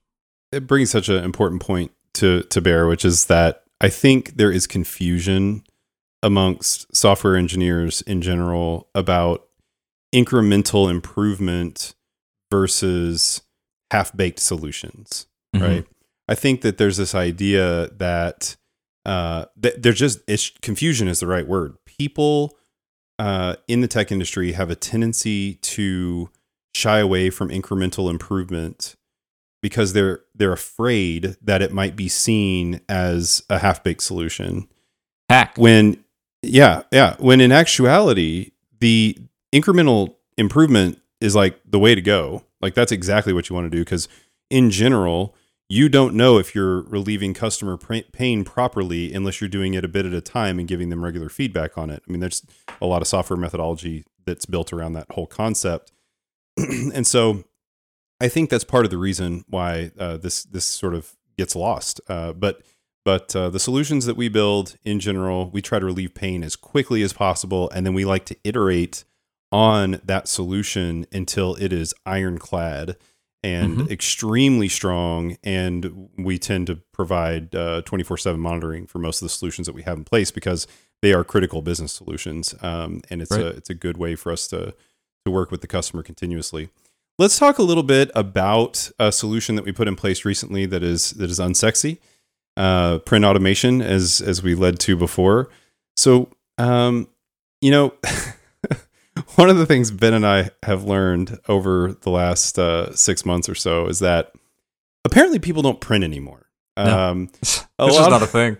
It 0.52 0.68
brings 0.68 0.92
such 0.92 1.10
an 1.10 1.24
important 1.24 1.62
point 1.62 1.92
to 2.16 2.44
to 2.44 2.62
bear, 2.62 2.88
which 2.88 3.04
is 3.04 3.26
that 3.26 3.64
I 3.82 3.90
think 3.90 4.38
there 4.38 4.52
is 4.52 4.68
confusion 4.68 5.64
amongst 6.22 6.96
software 6.96 7.36
engineers 7.36 8.02
in 8.04 8.22
general 8.22 8.88
about 8.96 9.48
incremental 10.14 10.90
improvement 10.90 11.96
versus 12.50 13.42
half 13.92 14.16
baked 14.16 14.40
solutions, 14.40 15.28
mm-hmm. 15.54 15.66
right? 15.66 15.86
I 16.30 16.36
think 16.36 16.62
that 16.62 16.78
there's 16.78 16.96
this 16.96 17.14
idea 17.14 17.90
that 17.98 18.56
uh, 19.06 19.46
they're 19.56 19.94
just 19.94 20.20
it's, 20.28 20.52
confusion 20.62 21.08
is 21.08 21.20
the 21.20 21.28
right 21.28 21.48
word. 21.48 21.76
People 21.86 22.58
uh, 23.20 23.56
in 23.68 23.82
the 23.82 23.88
tech 23.88 24.12
industry 24.12 24.54
have 24.54 24.70
a 24.70 24.76
tendency 24.76 25.56
to 25.56 26.30
shy 26.74 27.00
away 27.00 27.30
from 27.30 27.50
incremental 27.50 28.10
improvement 28.10 28.96
because 29.62 29.94
they're 29.94 30.22
they're 30.36 30.54
afraid 30.54 31.36
that 31.42 31.62
it 31.62 31.72
might 31.72 31.96
be 31.96 32.08
seen 32.08 32.82
as 32.90 33.44
a 33.50 33.60
half 33.60 33.84
baked 33.84 34.04
solution. 34.04 34.68
Hack. 35.30 35.58
When 35.58 36.04
yeah, 36.42 36.84
yeah. 36.92 37.16
When 37.20 37.42
in 37.42 37.52
actuality, 37.52 38.52
the 38.80 39.18
incremental 39.54 40.16
improvement 40.38 41.00
is 41.22 41.36
like 41.36 41.60
the 41.66 41.80
way 41.80 41.96
to 41.96 42.02
go. 42.02 42.44
Like 42.62 42.74
that's 42.74 42.92
exactly 42.92 43.34
what 43.34 43.50
you 43.50 43.56
want 43.56 43.66
to 43.72 43.76
do 43.76 43.82
because 43.82 44.08
in 44.50 44.70
general, 44.70 45.36
you 45.70 45.90
don't 45.90 46.14
know 46.14 46.38
if 46.38 46.54
you're 46.54 46.82
relieving 46.84 47.34
customer 47.34 47.78
pain 47.78 48.44
properly 48.44 49.14
unless 49.14 49.42
you're 49.42 49.50
doing 49.50 49.74
it 49.74 49.86
a 49.86 49.88
bit 49.88 50.06
at 50.06 50.14
a 50.14 50.22
time 50.22 50.60
and 50.60 50.68
giving 50.68 50.90
them 50.90 51.04
regular 51.04 51.30
feedback 51.30 51.78
on 51.78 51.90
it. 51.90 52.04
I 52.08 52.12
mean, 52.12 52.20
there's 52.20 52.46
a 52.82 52.86
lot 52.86 53.02
of 53.02 53.08
software 53.08 53.38
methodology 53.38 54.06
that's 54.26 54.46
built 54.46 54.74
around 54.74 54.94
that 54.94 55.12
whole 55.12 55.26
concept. 55.26 55.92
and 56.58 57.08
so 57.08 57.44
I 58.20 58.30
think 58.30 58.50
that's 58.50 58.64
part 58.64 58.86
of 58.86 58.92
the 58.92 58.98
reason 58.98 59.44
why 59.48 59.92
uh, 59.98 60.18
this 60.18 60.44
this 60.44 60.66
sort 60.66 60.94
of 60.94 61.16
gets 61.38 61.56
lost. 61.56 62.00
Uh, 62.08 62.34
but 62.34 62.62
but 63.06 63.36
uh, 63.36 63.50
the 63.50 63.60
solutions 63.60 64.06
that 64.06 64.16
we 64.16 64.30
build 64.30 64.78
in 64.84 65.00
general, 65.00 65.50
we 65.50 65.62
try 65.62 65.80
to 65.80 65.86
relieve 65.86 66.14
pain 66.14 66.44
as 66.44 66.56
quickly 66.56 67.02
as 67.04 67.14
possible, 67.14 67.70
and 67.72 67.86
then 67.86 67.94
we 67.94 68.06
like 68.06 68.26
to 68.26 68.38
iterate 68.44 69.04
on 69.52 70.00
that 70.04 70.28
solution 70.28 71.06
until 71.12 71.56
it 71.56 71.74
is 71.74 71.94
ironclad 72.06 72.96
and 73.44 73.78
mm-hmm. 73.78 73.92
extremely 73.92 74.70
strong. 74.70 75.38
And 75.44 76.10
we 76.18 76.40
tend 76.40 76.68
to 76.68 76.78
provide 76.94 77.54
uh, 77.54 77.82
24 77.84 78.18
7 78.18 78.40
monitoring 78.40 78.88
for 78.88 79.00
most 79.00 79.22
of 79.22 79.26
the 79.26 79.30
solutions 79.30 79.68
that 79.68 79.74
we 79.74 79.84
have 79.84 79.98
in 79.98 80.04
place 80.04 80.32
because 80.32 80.68
they 81.02 81.14
are 81.14 81.24
critical 81.24 81.62
business 81.62 81.92
solutions. 81.92 82.56
Um, 82.62 83.02
and 83.10 83.22
it's, 83.22 83.32
right. 83.32 83.42
a, 83.42 83.48
it's 83.48 83.70
a 83.70 83.76
good 83.76 83.98
way 83.98 84.16
for 84.16 84.32
us 84.32 84.48
to, 84.48 84.74
to 85.26 85.32
work 85.32 85.52
with 85.52 85.62
the 85.62 85.68
customer 85.68 86.02
continuously. 86.02 86.70
Let's 87.20 87.38
talk 87.38 87.60
a 87.60 87.64
little 87.64 87.84
bit 87.84 88.10
about 88.16 88.90
a 88.98 89.12
solution 89.12 89.56
that 89.56 89.66
we 89.66 89.72
put 89.72 89.88
in 89.88 89.96
place 89.96 90.26
recently 90.26 90.66
that 90.66 90.82
is 90.82 91.12
that 91.12 91.30
is 91.30 91.40
unsexy, 91.40 92.00
uh, 92.58 93.00
print 93.00 93.24
automation, 93.24 93.84
as 93.84 94.20
as 94.20 94.42
we 94.42 94.56
led 94.56 94.80
to 94.80 94.98
before. 94.98 95.50
So, 95.96 96.30
um, 96.58 97.08
you 97.62 97.70
know, 97.70 97.94
one 99.36 99.50
of 99.50 99.58
the 99.58 99.66
things 99.66 99.92
Ben 99.92 100.14
and 100.14 100.26
I 100.26 100.52
have 100.64 100.84
learned 100.84 101.40
over 101.48 101.94
the 102.02 102.10
last 102.10 102.58
uh, 102.60 102.96
six 102.96 103.26
months 103.26 103.50
or 103.50 103.56
so 103.56 103.88
is 103.88 104.00
that 104.00 104.34
apparently 105.06 105.40
people 105.40 105.62
don't 105.62 105.82
print 105.82 106.04
anymore. 106.04 106.48
No. 106.78 107.00
Um, 107.00 107.30
it's 107.42 107.66
just 107.80 108.10
not 108.10 108.24
a 108.24 108.28
thing. 108.28 108.58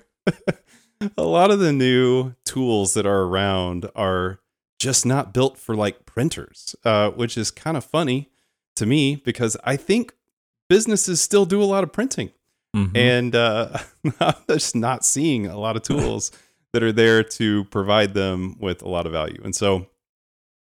a 1.18 1.24
lot 1.24 1.52
of 1.52 1.60
the 1.60 1.74
new 1.74 2.34
tools 2.46 2.94
that 2.94 3.06
are 3.06 3.24
around 3.24 3.90
are 3.96 4.40
just 4.80 5.06
not 5.06 5.34
built 5.34 5.58
for 5.58 5.76
like 5.76 6.06
printers, 6.06 6.76
uh, 6.84 7.10
which 7.12 7.38
is 7.38 7.52
kind 7.52 7.78
of 7.78 7.84
funny 7.84 8.30
to 8.76 8.86
me 8.86 9.16
because 9.16 9.56
I 9.64 9.78
think 9.78 10.14
businesses 10.70 11.22
still 11.22 11.46
do 11.46 11.62
a 11.62 11.66
lot 11.66 11.84
of 11.84 11.92
printing. 11.92 12.32
Mm-hmm. 12.76 12.98
And 12.98 13.36
uh, 13.36 13.78
I'm 14.20 14.36
just 14.50 14.76
not 14.76 15.06
seeing 15.06 15.48
a 15.48 15.58
lot 15.58 15.76
of 15.76 15.84
tools 15.84 16.32
that 16.74 16.84
are 16.84 16.92
there 16.92 17.24
to 17.24 17.66
provide 17.66 18.14
them 18.14 18.58
with 18.60 18.82
a 18.82 18.90
lot 18.90 19.06
of 19.06 19.12
value. 19.12 19.40
And 19.44 19.56
so 19.56 19.88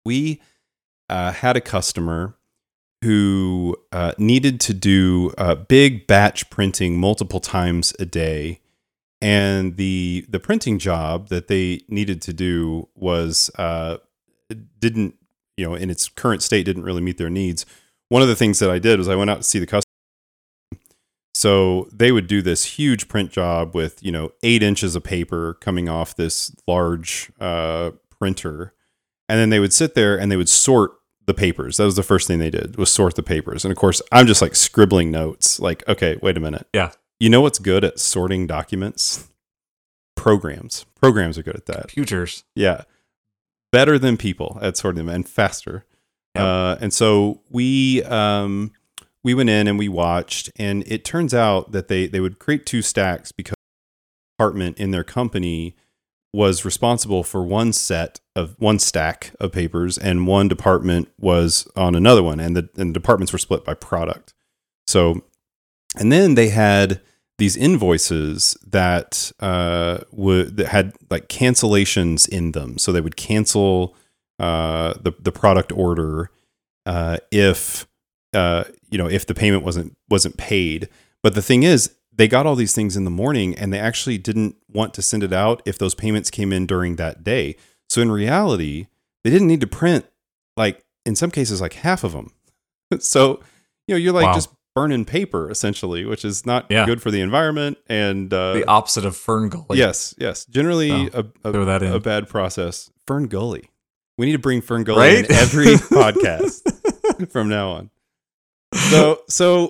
we 0.07 0.41
uh, 1.09 1.33
had 1.33 1.57
a 1.57 1.61
customer 1.61 2.37
who 3.03 3.75
uh, 3.91 4.13
needed 4.17 4.59
to 4.61 4.73
do 4.73 5.33
uh, 5.37 5.53
big 5.53 6.07
batch 6.07 6.49
printing 6.49 6.97
multiple 6.97 7.41
times 7.41 7.93
a 7.99 8.05
day, 8.05 8.61
and 9.21 9.75
the 9.75 10.25
the 10.29 10.39
printing 10.39 10.79
job 10.79 11.27
that 11.27 11.47
they 11.47 11.81
needed 11.89 12.21
to 12.21 12.33
do 12.33 12.87
was 12.95 13.51
uh, 13.57 13.97
didn't 14.79 15.15
you 15.57 15.65
know 15.65 15.75
in 15.75 15.89
its 15.89 16.07
current 16.07 16.41
state 16.41 16.63
didn't 16.63 16.83
really 16.83 17.01
meet 17.01 17.17
their 17.17 17.29
needs. 17.29 17.65
One 18.09 18.21
of 18.21 18.29
the 18.29 18.35
things 18.35 18.59
that 18.59 18.71
I 18.71 18.79
did 18.79 18.97
was 18.97 19.09
I 19.09 19.15
went 19.15 19.29
out 19.29 19.37
to 19.37 19.43
see 19.43 19.59
the 19.59 19.67
customer. 19.67 19.83
So 21.35 21.87
they 21.91 22.11
would 22.11 22.27
do 22.27 22.41
this 22.41 22.63
huge 22.63 23.09
print 23.09 23.31
job 23.31 23.75
with 23.75 24.01
you 24.01 24.11
know 24.11 24.31
eight 24.41 24.63
inches 24.63 24.95
of 24.95 25.03
paper 25.03 25.55
coming 25.55 25.89
off 25.89 26.15
this 26.15 26.55
large 26.65 27.29
uh, 27.39 27.91
printer 28.09 28.73
and 29.29 29.39
then 29.39 29.50
they 29.50 29.60
would 29.60 29.74
sit 29.74 29.96
there 29.96 30.19
and 30.19 30.31
they 30.31 30.38
would 30.38 30.50
sort 30.50 30.91
the 31.25 31.34
papers. 31.34 31.77
That 31.77 31.86
was 31.86 31.96
the 31.96 32.03
first 32.03 32.27
thing 32.27 32.39
they 32.39 32.50
did 32.50 32.77
was 32.77 32.91
sort 32.91 33.15
the 33.15 33.24
papers. 33.24 33.65
And 33.65 33.72
of 33.72 33.77
course, 33.77 34.01
I'm 34.12 34.27
just 34.27 34.41
like 34.41 34.55
scribbling 34.55 35.12
notes. 35.12 35.60
Like, 35.60 35.88
okay, 35.88 36.17
wait 36.22 36.38
a 36.38 36.39
minute. 36.39 36.67
Yeah. 36.74 36.91
You 37.19 37.29
know 37.29 37.41
what's 37.41 37.60
good 37.60 37.84
at 37.84 38.00
sorting 38.00 38.48
documents? 38.48 39.27
Programs. 40.15 40.86
Programs 40.96 41.38
are 41.38 41.43
good 41.43 41.55
at 41.55 41.65
that. 41.65 41.89
Computers. 41.89 42.43
Yeah. 42.55 42.84
Better 43.72 44.00
than 44.00 44.17
people 44.17 44.57
at 44.62 44.77
sorting 44.77 45.05
them 45.05 45.13
and 45.13 45.27
faster. 45.27 45.86
Yep. 46.36 46.43
Uh, 46.43 46.77
and 46.79 46.93
so 46.93 47.41
we 47.50 48.03
um, 48.03 48.72
we 49.24 49.34
went 49.34 49.50
in 49.50 49.67
and 49.67 49.77
we 49.77 49.89
watched, 49.89 50.50
and 50.55 50.84
it 50.88 51.03
turns 51.03 51.34
out 51.34 51.72
that 51.74 51.88
they 51.88 52.07
they 52.07 52.19
would 52.19 52.39
create 52.39 52.65
two 52.65 52.81
stacks 52.81 53.31
because 53.31 53.55
department 54.38 54.77
in 54.77 54.91
their 54.91 55.03
company 55.03 55.75
was 56.38 56.63
responsible 56.63 57.24
for 57.24 57.44
one 57.44 57.74
set 57.74 58.20
of 58.36 58.56
one 58.60 58.77
stack 58.77 59.32
of 59.39 59.51
papers 59.51 59.98
and 59.98 60.27
one 60.27 60.48
department 60.48 61.12
was 61.17 61.67
on 61.75 61.96
another 61.96 62.22
one 62.22 62.39
and 62.39 62.56
the, 62.56 62.70
and 62.77 62.91
the 62.91 63.00
departments 63.00 63.34
were 63.34 63.39
split 63.39 63.65
by 63.65 63.74
product. 63.74 64.36
So 64.86 65.24
and 65.98 66.12
then 66.12 66.36
they 66.36 66.50
had 66.50 67.01
these 67.39 67.58
invoices 67.58 68.56
that 68.67 69.32
uh, 69.39 70.01
would 70.12 70.58
that 70.58 70.67
had 70.67 70.94
like 71.10 71.27
cancellations 71.27 72.29
in 72.29 72.51
them. 72.51 72.77
So 72.77 72.91
they 72.91 73.01
would 73.01 73.15
cancel 73.15 73.96
uh, 74.38 74.94
the, 75.01 75.13
the 75.20 75.32
product 75.32 75.72
order 75.72 76.29
uh, 76.86 77.17
if 77.32 77.88
uh, 78.36 78.65
you 78.91 79.00
know 79.00 79.10
if 79.10 79.25
the 79.25 79.34
payment 79.34 79.63
wasn't 79.63 79.98
wasn't 80.08 80.38
paid. 80.38 80.88
But 81.24 81.34
the 81.34 81.41
thing 81.41 81.63
is 81.63 81.96
they 82.17 82.27
got 82.27 82.45
all 82.45 82.55
these 82.55 82.74
things 82.74 82.97
in 82.97 83.05
the 83.05 83.12
morning 83.12 83.55
and 83.55 83.71
they 83.71 83.79
actually 83.79 84.17
didn't 84.17 84.55
want 84.67 84.93
to 84.95 85.01
send 85.01 85.24
it 85.24 85.31
out 85.31 85.62
if 85.65 85.77
those 85.77 85.95
payments 85.95 86.29
came 86.29 86.51
in 86.51 86.65
during 86.65 86.95
that 86.95 87.24
day. 87.24 87.55
So 87.89 88.01
in 88.01 88.12
reality, 88.12 88.88
they 89.24 89.29
didn't 89.29 89.47
need 89.47 89.62
to 89.62 89.67
print 89.67 90.05
like 90.55 90.83
in 91.05 91.15
some 91.15 91.31
cases 91.31 91.62
like 91.62 91.74
half 91.74 92.03
of 92.03 92.12
them. 92.13 92.31
so, 93.00 93.39
you 93.88 93.95
know, 93.95 93.97
you're 93.97 94.13
like 94.13 94.25
wow. 94.25 94.33
just 94.33 94.50
burning 94.75 95.05
paper 95.05 95.50
essentially, 95.50 96.05
which 96.05 96.25
is 96.25 96.45
not 96.45 96.65
yeah. 96.69 96.86
good 96.86 97.01
for 97.01 97.12
the 97.12 97.21
environment 97.21 97.77
and 97.88 98.33
uh, 98.33 98.53
the 98.53 98.67
opposite 98.67 99.05
of 99.05 99.15
Ferngully. 99.15 99.75
Yes, 99.75 100.15
yes. 100.17 100.45
Generally 100.45 101.12
oh, 101.13 101.31
a, 101.43 101.51
a, 101.51 101.95
a, 101.95 102.00
bad 102.00 102.27
process. 102.27 102.91
Ferngully. 103.07 103.65
We 104.17 104.25
need 104.25 104.33
to 104.33 104.39
bring 104.39 104.63
Ferngully 104.63 104.97
right? 104.97 105.25
in 105.25 105.31
every 105.31 105.65
podcast 105.75 107.31
from 107.31 107.50
now 107.50 107.69
on 107.69 107.89
so 108.75 109.21
so 109.29 109.67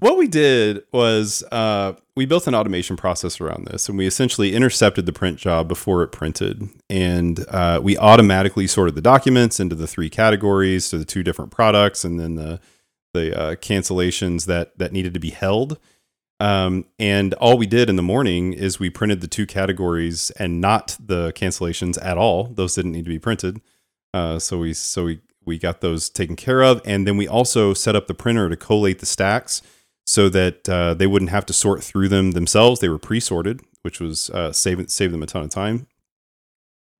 what 0.00 0.18
we 0.18 0.28
did 0.28 0.82
was 0.92 1.42
uh, 1.52 1.94
we 2.16 2.26
built 2.26 2.46
an 2.46 2.54
automation 2.54 2.96
process 2.96 3.40
around 3.40 3.66
this 3.66 3.88
and 3.88 3.98
we 3.98 4.06
essentially 4.06 4.54
intercepted 4.54 5.06
the 5.06 5.12
print 5.12 5.38
job 5.38 5.68
before 5.68 6.02
it 6.02 6.08
printed 6.08 6.68
and 6.90 7.44
uh, 7.48 7.80
we 7.82 7.98
automatically 7.98 8.66
sorted 8.66 8.94
the 8.96 9.02
documents 9.02 9.60
into 9.60 9.74
the 9.76 9.86
three 9.88 10.10
categories 10.10 10.90
to 10.90 10.98
the 10.98 11.04
two 11.04 11.22
different 11.22 11.50
products 11.52 12.04
and 12.04 12.20
then 12.20 12.36
the 12.36 12.60
the 13.14 13.38
uh, 13.38 13.54
cancellations 13.56 14.46
that 14.46 14.78
that 14.78 14.92
needed 14.92 15.14
to 15.14 15.20
be 15.20 15.30
held 15.30 15.78
Um, 16.40 16.84
and 16.98 17.34
all 17.34 17.56
we 17.56 17.66
did 17.66 17.88
in 17.88 17.96
the 17.96 18.02
morning 18.02 18.52
is 18.52 18.78
we 18.78 18.90
printed 18.90 19.20
the 19.22 19.28
two 19.28 19.46
categories 19.46 20.30
and 20.32 20.60
not 20.60 20.96
the 21.04 21.32
cancellations 21.32 21.98
at 22.04 22.18
all. 22.18 22.44
Those 22.54 22.74
didn't 22.74 22.92
need 22.92 23.04
to 23.04 23.10
be 23.10 23.18
printed. 23.18 23.60
Uh, 24.12 24.38
so 24.38 24.58
we 24.58 24.74
so 24.74 25.04
we 25.04 25.20
we 25.44 25.58
got 25.58 25.80
those 25.80 26.08
taken 26.08 26.36
care 26.36 26.62
of, 26.62 26.80
and 26.84 27.06
then 27.06 27.16
we 27.16 27.26
also 27.26 27.74
set 27.74 27.96
up 27.96 28.06
the 28.06 28.14
printer 28.14 28.48
to 28.48 28.56
collate 28.56 28.98
the 28.98 29.06
stacks 29.06 29.62
so 30.06 30.28
that 30.28 30.68
uh, 30.68 30.94
they 30.94 31.06
wouldn't 31.06 31.30
have 31.30 31.46
to 31.46 31.52
sort 31.52 31.82
through 31.82 32.08
them 32.08 32.32
themselves. 32.32 32.80
They 32.80 32.88
were 32.88 32.98
pre-sorted, 32.98 33.60
which 33.82 34.00
was 34.00 34.30
uh, 34.30 34.52
save 34.52 34.90
save 34.90 35.12
them 35.12 35.22
a 35.22 35.26
ton 35.26 35.44
of 35.44 35.50
time. 35.50 35.86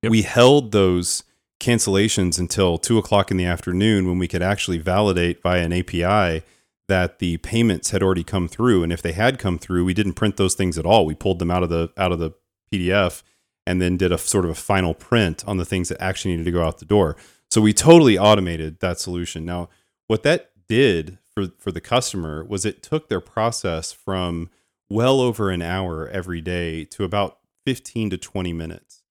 Yep. 0.02 0.10
We 0.10 0.22
held 0.22 0.72
those 0.72 1.24
cancellations 1.60 2.38
until 2.38 2.78
two 2.78 2.98
o'clock 2.98 3.30
in 3.30 3.36
the 3.36 3.44
afternoon 3.44 4.06
when 4.06 4.18
we 4.18 4.28
could 4.28 4.42
actually 4.42 4.78
validate 4.78 5.42
via 5.42 5.62
an 5.62 5.72
API 5.72 6.42
that 6.88 7.18
the 7.18 7.36
payments 7.38 7.90
had 7.90 8.02
already 8.02 8.24
come 8.24 8.48
through. 8.48 8.82
And 8.82 8.92
if 8.92 9.02
they 9.02 9.12
had 9.12 9.38
come 9.38 9.58
through, 9.58 9.84
we 9.84 9.94
didn't 9.94 10.14
print 10.14 10.36
those 10.36 10.54
things 10.54 10.78
at 10.78 10.86
all. 10.86 11.06
We 11.06 11.14
pulled 11.14 11.38
them 11.38 11.50
out 11.50 11.62
of 11.62 11.68
the 11.68 11.90
out 11.96 12.12
of 12.12 12.18
the 12.18 12.32
PDF 12.72 13.22
and 13.66 13.80
then 13.80 13.96
did 13.96 14.10
a 14.10 14.18
sort 14.18 14.44
of 14.44 14.50
a 14.50 14.54
final 14.54 14.94
print 14.94 15.44
on 15.46 15.58
the 15.58 15.64
things 15.64 15.90
that 15.90 16.02
actually 16.02 16.32
needed 16.32 16.46
to 16.46 16.50
go 16.50 16.64
out 16.64 16.78
the 16.78 16.84
door. 16.84 17.16
So 17.50 17.60
we 17.60 17.72
totally 17.72 18.16
automated 18.18 18.80
that 18.80 18.98
solution. 19.00 19.44
Now, 19.44 19.68
what 20.06 20.22
that 20.22 20.50
did 20.68 21.18
for 21.34 21.48
for 21.58 21.72
the 21.72 21.80
customer 21.80 22.44
was 22.44 22.64
it 22.64 22.82
took 22.82 23.08
their 23.08 23.20
process 23.20 23.92
from 23.92 24.50
well 24.88 25.20
over 25.20 25.50
an 25.50 25.62
hour 25.62 26.08
every 26.08 26.40
day 26.40 26.84
to 26.86 27.04
about 27.04 27.38
15 27.66 28.10
to 28.10 28.18
20 28.18 28.52
minutes. 28.52 29.02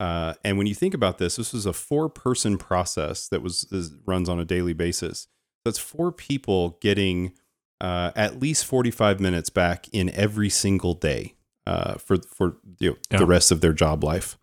Uh, 0.00 0.34
and 0.44 0.58
when 0.58 0.66
you 0.66 0.74
think 0.74 0.94
about 0.94 1.18
this, 1.18 1.36
this 1.36 1.52
was 1.52 1.64
a 1.66 1.72
four 1.72 2.08
person 2.08 2.58
process 2.58 3.28
that 3.28 3.40
was 3.42 3.64
is, 3.70 3.92
runs 4.06 4.28
on 4.28 4.40
a 4.40 4.44
daily 4.44 4.72
basis. 4.72 5.28
That's 5.64 5.78
four 5.78 6.10
people 6.12 6.78
getting 6.80 7.34
uh, 7.80 8.10
at 8.16 8.40
least 8.40 8.64
45 8.66 9.20
minutes 9.20 9.48
back 9.50 9.86
in 9.92 10.10
every 10.10 10.48
single 10.48 10.94
day 10.94 11.34
uh, 11.66 11.94
for 11.94 12.16
for 12.34 12.56
you 12.80 12.90
know, 12.90 12.96
Yeah. 13.10 13.18
the 13.18 13.26
rest 13.26 13.50
of 13.52 13.60
their 13.60 13.72
job 13.72 14.02
life. 14.02 14.38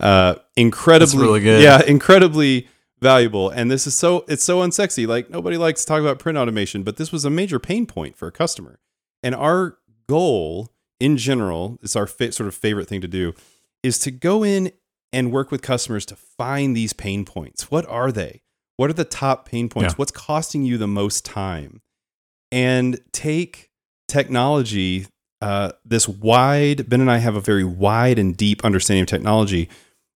Uh, 0.00 0.36
incredibly, 0.56 1.18
really 1.18 1.40
good. 1.40 1.62
Yeah, 1.62 1.82
incredibly 1.86 2.68
valuable. 3.00 3.50
And 3.50 3.70
this 3.70 3.86
is 3.86 3.96
so 3.96 4.24
it's 4.28 4.44
so 4.44 4.60
unsexy. 4.60 5.06
Like 5.06 5.30
nobody 5.30 5.56
likes 5.56 5.82
to 5.82 5.86
talk 5.86 6.00
about 6.00 6.18
print 6.18 6.38
automation, 6.38 6.82
but 6.82 6.96
this 6.96 7.12
was 7.12 7.24
a 7.24 7.30
major 7.30 7.58
pain 7.58 7.86
point 7.86 8.16
for 8.16 8.28
a 8.28 8.32
customer. 8.32 8.78
And 9.22 9.34
our 9.34 9.78
goal 10.08 10.70
in 11.00 11.16
general, 11.16 11.78
it's 11.82 11.96
our 11.96 12.06
fa- 12.06 12.32
sort 12.32 12.48
of 12.48 12.54
favorite 12.54 12.88
thing 12.88 13.00
to 13.00 13.08
do, 13.08 13.34
is 13.82 13.98
to 14.00 14.10
go 14.10 14.44
in 14.44 14.72
and 15.12 15.32
work 15.32 15.50
with 15.50 15.62
customers 15.62 16.04
to 16.06 16.16
find 16.16 16.76
these 16.76 16.92
pain 16.92 17.24
points. 17.24 17.70
What 17.70 17.86
are 17.86 18.12
they? 18.12 18.42
What 18.76 18.90
are 18.90 18.94
the 18.94 19.04
top 19.04 19.48
pain 19.48 19.68
points? 19.68 19.94
Yeah. 19.94 19.96
What's 19.96 20.12
costing 20.12 20.62
you 20.62 20.78
the 20.78 20.86
most 20.86 21.24
time? 21.24 21.82
And 22.52 23.00
take 23.12 23.70
technology, 24.06 25.06
uh, 25.40 25.72
this 25.84 26.08
wide, 26.08 26.88
Ben 26.88 27.00
and 27.00 27.10
I 27.10 27.18
have 27.18 27.36
a 27.36 27.40
very 27.40 27.64
wide 27.64 28.18
and 28.18 28.36
deep 28.36 28.64
understanding 28.64 29.02
of 29.02 29.08
technology, 29.08 29.68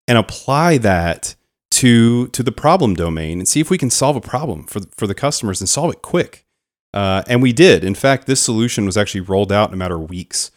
and 0.09 0.19
apply 0.19 0.79
that 0.79 1.35
to 1.73 2.29
to 2.29 2.43
the 2.43 2.53
problem 2.53 2.95
domain 2.95 3.39
and 3.39 3.49
see 3.49 3.59
if 3.59 3.71
we 3.71 3.79
can 3.79 3.91
solve 3.91 4.15
a 4.15 4.21
problem 4.21 4.65
for 4.65 4.81
for 4.95 5.07
the 5.07 5.15
customers 5.15 5.61
and 5.61 5.69
solve 5.69 5.93
it 5.93 6.03
quick. 6.03 6.47
Uh, 6.93 7.23
and 7.27 7.41
we 7.41 7.55
did. 7.55 7.83
In 7.83 7.95
fact, 7.95 8.27
this 8.27 8.41
solution 8.41 8.85
was 8.85 8.99
actually 8.99 9.23
rolled 9.23 9.51
out 9.51 9.71
in 9.71 9.75
a 9.75 9.79
matter 9.79 9.97
of 9.97 10.11
weeks 10.11 10.51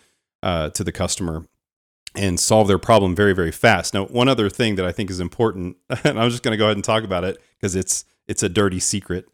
uh, 0.43 0.69
to 0.71 0.83
the 0.83 0.91
customer 0.91 1.45
and 2.13 2.37
solve 2.37 2.67
their 2.67 2.77
problem 2.77 3.15
very 3.15 3.33
very 3.33 3.51
fast. 3.51 3.93
Now, 3.93 4.05
one 4.05 4.27
other 4.27 4.49
thing 4.49 4.75
that 4.75 4.85
I 4.85 4.91
think 4.91 5.09
is 5.09 5.21
important, 5.21 5.77
and 6.03 6.19
I'm 6.19 6.29
just 6.29 6.43
going 6.43 6.51
to 6.51 6.57
go 6.57 6.65
ahead 6.65 6.77
and 6.77 6.83
talk 6.83 7.03
about 7.03 7.23
it 7.23 7.41
because 7.57 7.75
it's 7.75 8.03
it's 8.27 8.43
a 8.43 8.49
dirty 8.49 8.79
secret. 8.79 9.25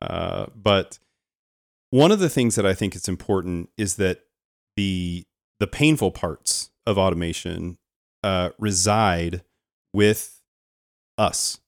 Uh, 0.00 0.46
but 0.54 1.00
one 1.90 2.12
of 2.12 2.20
the 2.20 2.28
things 2.28 2.54
that 2.54 2.66
I 2.66 2.74
think 2.74 2.94
is 2.94 3.08
important 3.08 3.70
is 3.76 3.96
that 3.96 4.20
the 4.76 5.24
the 5.58 5.66
painful 5.66 6.12
parts 6.12 6.70
of 6.86 6.96
automation 6.96 7.78
uh, 8.22 8.50
reside 8.58 9.42
with 9.92 10.33
us. 11.18 11.58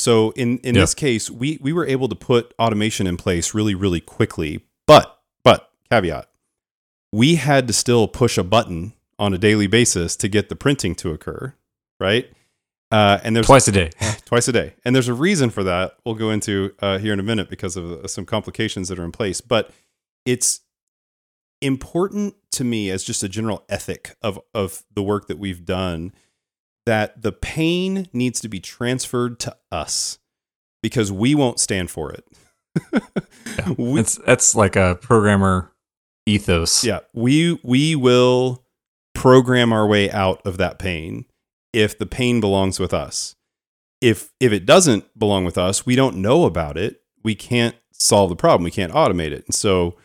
So 0.00 0.30
in 0.32 0.58
in 0.58 0.74
Yeah. 0.74 0.80
this 0.82 0.94
case, 0.94 1.30
we 1.30 1.58
we 1.60 1.72
were 1.72 1.86
able 1.86 2.08
to 2.08 2.14
put 2.16 2.54
automation 2.58 3.06
in 3.06 3.16
place 3.16 3.54
really 3.54 3.74
really 3.74 4.00
quickly. 4.00 4.60
But 4.86 5.18
but 5.44 5.70
caveat, 5.90 6.28
we 7.12 7.36
had 7.36 7.66
to 7.68 7.72
still 7.72 8.08
push 8.08 8.36
a 8.38 8.44
button 8.44 8.94
on 9.18 9.32
a 9.32 9.38
daily 9.38 9.66
basis 9.68 10.16
to 10.16 10.28
get 10.28 10.48
the 10.48 10.56
printing 10.56 10.94
to 10.96 11.10
occur, 11.10 11.54
right? 12.00 12.28
Uh, 12.90 13.18
and 13.24 13.34
there's 13.34 13.46
Twice 13.46 13.68
a 13.68 13.72
day. 13.72 13.90
twice 14.26 14.48
a 14.48 14.52
day. 14.52 14.74
And 14.84 14.94
there's 14.94 15.08
a 15.08 15.14
reason 15.14 15.48
for 15.48 15.62
that. 15.64 15.96
We'll 16.04 16.14
go 16.14 16.30
into 16.30 16.74
uh, 16.80 16.98
here 16.98 17.12
in 17.14 17.20
a 17.20 17.22
minute 17.22 17.48
because 17.48 17.74
of 17.76 17.90
uh, 17.90 18.06
some 18.08 18.26
complications 18.26 18.88
that 18.88 18.98
are 18.98 19.04
in 19.04 19.12
place. 19.12 19.40
But 19.40 19.70
it's 20.26 20.60
important 21.60 22.34
to 22.50 22.64
me 22.64 22.90
as 22.90 23.04
just 23.04 23.22
a 23.22 23.28
general 23.28 23.64
ethic 23.68 24.16
of 24.20 24.38
of 24.52 24.82
the 24.92 25.02
work 25.02 25.28
that 25.28 25.38
we've 25.38 25.64
done 25.64 26.12
that 26.86 27.22
the 27.22 27.32
pain 27.32 28.08
needs 28.12 28.40
to 28.40 28.48
be 28.48 28.60
transferred 28.60 29.38
to 29.40 29.56
us 29.70 30.18
because 30.82 31.12
we 31.12 31.34
won't 31.34 31.60
stand 31.60 31.90
for 31.90 32.12
it. 32.12 32.24
we, 33.78 34.00
It's 34.00 34.16
that's 34.26 34.54
like 34.54 34.76
a 34.76 34.98
programmer 35.00 35.72
ethos. 36.26 36.84
yeah, 36.84 37.00
we 37.12 37.58
we 37.62 37.94
will 37.94 38.64
program 39.14 39.72
our 39.72 39.86
way 39.86 40.10
out 40.10 40.40
of 40.46 40.56
that 40.56 40.78
pain 40.78 41.26
if 41.72 41.98
the 41.98 42.06
pain 42.06 42.40
belongs 42.40 42.80
with 42.80 42.94
us. 42.94 43.36
If 44.00 44.32
if 44.40 44.52
it 44.52 44.66
doesn't 44.66 45.18
belong 45.18 45.44
with 45.44 45.58
us, 45.58 45.86
we 45.86 45.94
don't 45.94 46.16
know 46.16 46.44
about 46.44 46.76
it. 46.76 47.02
We 47.22 47.34
can't 47.34 47.76
solve 47.92 48.30
the 48.30 48.36
problem. 48.36 48.64
We 48.64 48.70
can't 48.70 48.92
automate 48.92 49.30
it. 49.30 49.44
And 49.46 49.54
so 49.54 49.96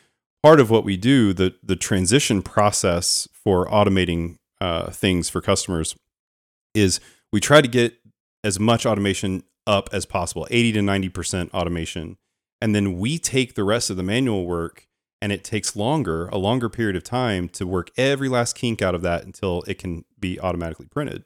part 0.44 0.60
of 0.60 0.70
what 0.70 0.84
we 0.84 0.98
do, 0.98 1.34
the 1.34 1.56
the 1.64 1.76
transition 1.76 2.42
process 2.42 3.28
for 3.34 3.66
automating 3.68 4.38
uh, 4.60 4.92
things 4.92 5.30
for 5.30 5.42
customers 5.42 5.96
is 6.78 7.00
we 7.32 7.40
try 7.40 7.62
to 7.62 7.68
get 7.68 7.96
as 8.44 8.60
much 8.60 8.86
automation 8.86 9.44
up 9.66 9.90
as 9.92 10.06
possible, 10.06 10.48
80 10.50 10.74
to 10.74 10.80
90% 10.80 11.52
automation. 11.52 12.18
And 12.62 12.74
then 12.74 12.98
we 12.98 13.20
take 13.20 13.56
the 13.56 13.64
rest 13.64 13.90
of 13.90 13.98
the 13.98 14.04
manual 14.04 14.46
work 14.46 14.88
and 15.22 15.32
it 15.32 15.44
takes 15.44 15.76
longer, 15.76 16.28
a 16.28 16.38
longer 16.38 16.70
period 16.70 16.96
of 16.96 17.04
time 17.04 17.50
to 17.50 17.66
work 17.66 17.90
every 17.98 18.30
last 18.30 18.56
kink 18.56 18.82
out 18.82 18.96
of 18.96 19.02
that 19.02 19.26
until 19.26 19.64
it 19.68 19.80
can 19.80 20.06
be 20.20 20.40
automatically 20.40 20.88
printed. 20.88 21.26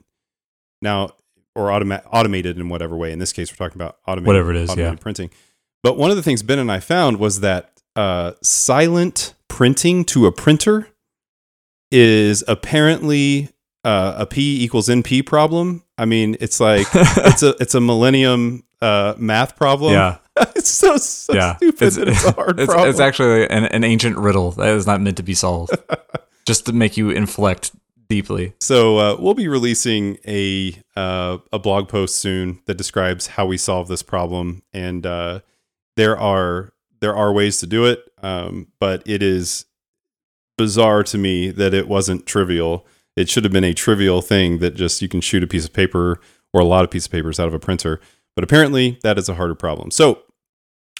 Now, 0.81 1.11
or 1.55 1.67
automa- 1.67 2.03
automated 2.11 2.57
in 2.57 2.69
whatever 2.69 2.95
way. 2.95 3.11
In 3.11 3.19
this 3.19 3.33
case, 3.33 3.51
we're 3.51 3.57
talking 3.57 3.79
about 3.79 3.97
automated, 4.07 4.27
Whatever 4.27 4.51
it 4.51 4.57
is, 4.57 4.69
automated 4.69 4.99
yeah. 4.99 5.03
printing. 5.03 5.29
But 5.83 5.97
one 5.97 6.09
of 6.09 6.15
the 6.15 6.23
things 6.23 6.43
Ben 6.43 6.59
and 6.59 6.71
I 6.71 6.79
found 6.79 7.17
was 7.17 7.41
that 7.41 7.81
uh, 7.95 8.33
silent 8.41 9.33
printing 9.49 10.05
to 10.05 10.25
a 10.25 10.31
printer 10.31 10.87
is 11.91 12.43
apparently 12.47 13.49
uh, 13.83 14.15
a 14.17 14.25
P 14.25 14.63
equals 14.63 14.87
NP 14.87 15.25
problem. 15.25 15.83
I 15.97 16.05
mean, 16.05 16.37
it's 16.39 16.59
like 16.59 16.87
it's 16.93 17.43
a 17.43 17.55
it's 17.59 17.75
a 17.75 17.81
millennium 17.81 18.63
uh, 18.81 19.15
math 19.17 19.55
problem. 19.55 19.93
yeah, 19.93 20.17
it's 20.55 20.69
so, 20.69 20.97
so 20.97 21.33
yeah. 21.33 21.55
stupid. 21.57 21.87
It's, 21.87 21.97
it's 21.97 22.25
a 22.25 22.31
hard 22.35 22.59
it's, 22.59 22.71
problem. 22.71 22.89
it's 22.89 22.99
actually 22.99 23.43
an, 23.49 23.65
an 23.65 23.83
ancient 23.83 24.17
riddle 24.17 24.51
that 24.51 24.69
is 24.69 24.87
not 24.87 25.01
meant 25.01 25.17
to 25.17 25.23
be 25.23 25.33
solved, 25.33 25.73
just 26.45 26.65
to 26.67 26.73
make 26.73 26.97
you 26.97 27.09
inflect 27.09 27.71
deeply. 28.07 28.53
So 28.59 28.97
uh, 28.97 29.15
we'll 29.19 29.33
be 29.33 29.47
releasing 29.47 30.17
a 30.27 30.75
uh, 30.95 31.37
a 31.51 31.59
blog 31.59 31.89
post 31.89 32.17
soon 32.17 32.59
that 32.65 32.77
describes 32.77 33.27
how 33.27 33.45
we 33.45 33.57
solve 33.57 33.87
this 33.87 34.03
problem, 34.03 34.63
and 34.73 35.05
uh, 35.05 35.39
there 35.95 36.17
are 36.19 36.73
there 36.99 37.15
are 37.15 37.33
ways 37.33 37.59
to 37.59 37.67
do 37.67 37.85
it, 37.85 38.03
um, 38.21 38.67
but 38.79 39.01
it 39.05 39.23
is 39.23 39.65
bizarre 40.57 41.03
to 41.03 41.17
me 41.17 41.49
that 41.49 41.73
it 41.73 41.87
wasn't 41.87 42.25
trivial. 42.25 42.85
It 43.15 43.29
should 43.29 43.43
have 43.43 43.53
been 43.53 43.63
a 43.63 43.73
trivial 43.73 44.21
thing 44.21 44.59
that 44.59 44.75
just 44.75 45.01
you 45.01 45.09
can 45.09 45.21
shoot 45.21 45.43
a 45.43 45.47
piece 45.47 45.65
of 45.65 45.73
paper 45.73 46.19
or 46.53 46.61
a 46.61 46.65
lot 46.65 46.83
of 46.83 46.91
piece 46.91 47.05
of 47.05 47.11
papers 47.11 47.39
out 47.39 47.47
of 47.47 47.53
a 47.53 47.59
printer, 47.59 47.99
but 48.35 48.43
apparently 48.43 48.99
that 49.03 49.17
is 49.17 49.27
a 49.29 49.35
harder 49.35 49.55
problem. 49.55 49.91
So 49.91 50.21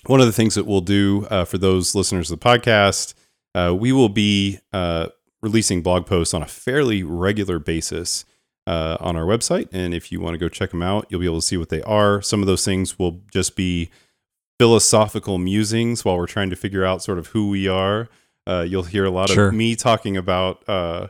one 0.06 0.20
of 0.20 0.26
the 0.26 0.32
things 0.34 0.56
that 0.56 0.66
we'll 0.66 0.82
do 0.82 1.26
uh, 1.30 1.46
for 1.46 1.58
those 1.58 1.94
listeners 1.96 2.30
of 2.32 2.40
the 2.40 2.46
podcast, 2.46 3.14
uh, 3.56 3.76
we 3.78 3.92
will 3.92 4.10
be 4.10 4.60
uh, 4.74 5.08
releasing 5.42 5.82
blog 5.82 6.06
posts 6.06 6.34
on 6.34 6.42
a 6.42 6.48
fairly 6.48 7.04
regular 7.04 7.60
basis 7.60 8.26
uh, 8.68 8.98
on 9.00 9.16
our 9.16 9.24
website. 9.26 9.68
And 9.72 9.94
if 9.94 10.12
you 10.12 10.20
want 10.22 10.34
to 10.34 10.38
go 10.38 10.50
check 10.50 10.72
them 10.72 10.82
out, 10.84 11.06
you'll 11.10 11.20
be 11.20 11.26
able 11.26 11.40
to 11.42 11.46
see 11.46 11.58
what 11.58 11.70
they 11.70 11.82
are. 11.84 12.22
Some 12.22 12.42
of 12.42 12.48
those 12.48 12.64
things 12.66 12.98
will 13.00 13.22
just 13.32 13.56
be 13.56 13.90
philosophical 14.60 15.38
musings 15.38 16.06
while 16.06 16.18
we're 16.18 16.28
trying 16.28 16.50
to 16.50 16.56
figure 16.56 16.86
out 16.86 17.02
sort 17.02 17.18
of 17.18 17.28
who 17.28 17.50
we 17.50 17.68
are. 17.68 18.08
Uh, 18.48 18.66
you'll 18.68 18.84
hear 18.84 19.06
a 19.06 19.10
lot 19.10 19.30
Sure. 19.30 19.48
of 19.50 19.54
me 19.54 19.76
talking 19.76 20.18
about 20.18 20.68
uh, 20.70 21.08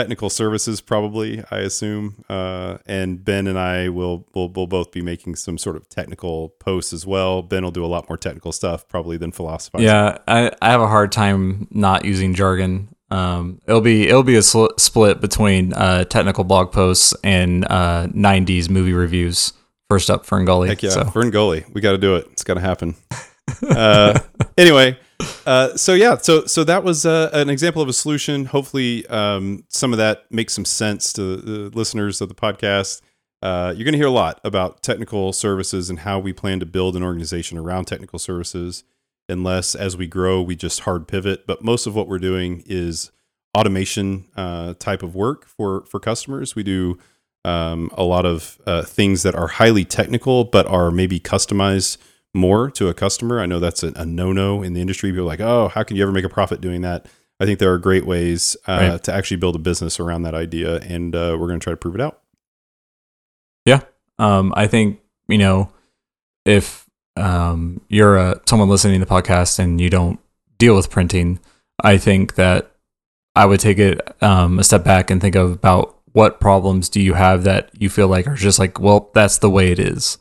technical 0.00 0.30
services, 0.30 0.80
probably, 0.80 1.44
I 1.50 1.58
assume. 1.58 2.24
Uh, 2.28 2.78
and 2.86 3.22
Ben 3.22 3.46
and 3.46 3.58
I 3.58 3.90
will, 3.90 4.26
will 4.34 4.48
will 4.50 4.66
both 4.66 4.92
be 4.92 5.02
making 5.02 5.36
some 5.36 5.58
sort 5.58 5.76
of 5.76 5.88
technical 5.88 6.50
posts 6.58 6.92
as 6.92 7.06
well. 7.06 7.42
Ben 7.42 7.62
will 7.62 7.70
do 7.70 7.84
a 7.84 7.86
lot 7.86 8.08
more 8.08 8.16
technical 8.16 8.52
stuff, 8.52 8.88
probably 8.88 9.16
than 9.18 9.30
philosophizing. 9.30 9.86
Yeah, 9.86 10.18
I, 10.26 10.50
I 10.62 10.70
have 10.70 10.80
a 10.80 10.86
hard 10.86 11.12
time 11.12 11.68
not 11.70 12.04
using 12.04 12.34
jargon. 12.34 12.94
Um, 13.10 13.60
it'll 13.66 13.80
be 13.80 14.08
it'll 14.08 14.22
be 14.22 14.36
a 14.36 14.42
sl- 14.42 14.68
split 14.78 15.20
between 15.20 15.72
uh, 15.74 16.04
technical 16.04 16.44
blog 16.44 16.72
posts 16.72 17.12
and 17.22 17.64
uh, 17.66 18.06
'90s 18.08 18.70
movie 18.70 18.92
reviews. 18.92 19.52
First 19.88 20.08
up, 20.08 20.24
Ferngully. 20.24 20.68
Heck 20.68 20.82
yeah, 20.82 20.90
So, 20.90 21.02
Ferngully. 21.04 21.68
We 21.74 21.80
got 21.80 21.92
to 21.92 21.98
do 21.98 22.16
it. 22.16 22.28
It's 22.32 22.44
got 22.44 22.54
to 22.54 22.60
happen. 22.60 22.94
uh, 23.68 24.18
anyway, 24.56 24.96
uh, 25.46 25.76
so 25.76 25.94
yeah, 25.94 26.16
so 26.16 26.46
so 26.46 26.64
that 26.64 26.84
was 26.84 27.06
uh, 27.06 27.30
an 27.32 27.50
example 27.50 27.82
of 27.82 27.88
a 27.88 27.92
solution. 27.92 28.46
Hopefully, 28.46 29.06
um, 29.06 29.64
some 29.68 29.92
of 29.92 29.98
that 29.98 30.30
makes 30.30 30.54
some 30.54 30.64
sense 30.64 31.12
to 31.14 31.36
the 31.36 31.76
listeners 31.76 32.20
of 32.20 32.28
the 32.28 32.34
podcast. 32.34 33.00
Uh, 33.42 33.72
you're 33.74 33.84
going 33.84 33.92
to 33.92 33.98
hear 33.98 34.06
a 34.06 34.10
lot 34.10 34.40
about 34.44 34.82
technical 34.82 35.32
services 35.32 35.88
and 35.88 36.00
how 36.00 36.18
we 36.18 36.32
plan 36.32 36.60
to 36.60 36.66
build 36.66 36.94
an 36.96 37.02
organization 37.02 37.56
around 37.56 37.86
technical 37.86 38.18
services. 38.18 38.84
Unless, 39.28 39.74
as 39.74 39.96
we 39.96 40.06
grow, 40.06 40.42
we 40.42 40.56
just 40.56 40.80
hard 40.80 41.06
pivot. 41.06 41.46
But 41.46 41.62
most 41.62 41.86
of 41.86 41.94
what 41.94 42.08
we're 42.08 42.18
doing 42.18 42.62
is 42.66 43.10
automation 43.56 44.26
uh, 44.36 44.74
type 44.78 45.02
of 45.02 45.14
work 45.14 45.46
for 45.46 45.84
for 45.86 46.00
customers. 46.00 46.54
We 46.54 46.62
do 46.62 46.98
um, 47.44 47.90
a 47.94 48.02
lot 48.02 48.26
of 48.26 48.60
uh, 48.66 48.82
things 48.82 49.22
that 49.22 49.34
are 49.34 49.46
highly 49.46 49.84
technical, 49.84 50.44
but 50.44 50.66
are 50.66 50.90
maybe 50.90 51.18
customized 51.20 51.96
more 52.34 52.70
to 52.72 52.88
a 52.88 52.94
customer. 52.94 53.40
I 53.40 53.46
know 53.46 53.60
that's 53.60 53.82
a, 53.82 53.92
a 53.96 54.06
no 54.06 54.32
no 54.32 54.62
in 54.62 54.72
the 54.72 54.80
industry. 54.80 55.10
People 55.10 55.22
are 55.22 55.26
like, 55.26 55.40
oh, 55.40 55.68
how 55.68 55.82
can 55.82 55.96
you 55.96 56.02
ever 56.02 56.12
make 56.12 56.24
a 56.24 56.28
profit 56.28 56.60
doing 56.60 56.82
that? 56.82 57.06
I 57.40 57.46
think 57.46 57.58
there 57.58 57.72
are 57.72 57.78
great 57.78 58.04
ways 58.04 58.56
uh, 58.68 58.90
right. 58.92 59.02
to 59.04 59.14
actually 59.14 59.38
build 59.38 59.56
a 59.56 59.60
business 59.60 59.98
around 59.98 60.22
that 60.22 60.34
idea, 60.34 60.76
and 60.80 61.14
uh, 61.14 61.36
we're 61.38 61.48
going 61.48 61.58
to 61.58 61.64
try 61.64 61.72
to 61.72 61.76
prove 61.76 61.94
it 61.94 62.00
out. 62.00 62.20
Yeah, 63.64 63.80
um, 64.18 64.52
I 64.56 64.66
think 64.66 65.00
you 65.28 65.38
know 65.38 65.72
if 66.44 66.88
um, 67.16 67.80
you're 67.88 68.16
a, 68.16 68.40
someone 68.46 68.68
listening 68.68 69.00
to 69.00 69.06
the 69.06 69.10
podcast 69.10 69.58
and 69.58 69.80
you 69.80 69.90
don't 69.90 70.20
deal 70.58 70.76
with 70.76 70.90
printing, 70.90 71.40
I 71.82 71.98
think 71.98 72.34
that 72.34 72.70
I 73.34 73.46
would 73.46 73.60
take 73.60 73.78
it 73.78 74.00
um, 74.22 74.58
a 74.58 74.64
step 74.64 74.84
back 74.84 75.10
and 75.10 75.20
think 75.20 75.34
of 75.34 75.52
about 75.52 75.96
what 76.12 76.40
problems 76.40 76.88
do 76.88 77.00
you 77.00 77.14
have 77.14 77.44
that 77.44 77.70
you 77.78 77.88
feel 77.88 78.08
like 78.08 78.26
are 78.26 78.34
just 78.34 78.58
like, 78.58 78.80
well, 78.80 79.10
that's 79.14 79.38
the 79.38 79.50
way 79.50 79.70
it 79.70 79.78
is. 79.78 80.18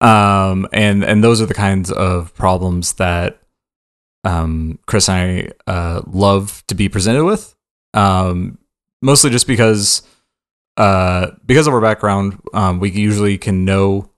Um, 0.00 0.68
and 0.72 1.04
and 1.04 1.24
those 1.24 1.40
are 1.40 1.46
the 1.46 1.54
kinds 1.54 1.90
of 1.90 2.34
problems 2.34 2.94
that 2.94 3.40
um, 4.24 4.78
Chris 4.86 5.08
and 5.08 5.52
I 5.66 5.70
uh, 5.70 6.02
love 6.06 6.62
to 6.68 6.74
be 6.74 6.88
presented 6.88 7.24
with. 7.24 7.54
Um, 7.94 8.58
mostly 9.02 9.30
just 9.30 9.46
because 9.46 10.02
uh, 10.76 11.32
because 11.44 11.66
of 11.66 11.74
our 11.74 11.80
background, 11.80 12.40
um, 12.54 12.78
we 12.78 12.90
usually 12.90 13.38
can 13.38 13.64
know 13.64 14.10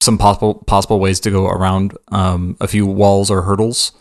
some 0.00 0.18
possible 0.18 0.54
possible 0.66 0.98
ways 0.98 1.20
to 1.20 1.30
go 1.30 1.46
around 1.46 1.96
um, 2.08 2.56
a 2.60 2.66
few 2.66 2.86
walls 2.86 3.30
or 3.30 3.42
hurdles. 3.42 3.92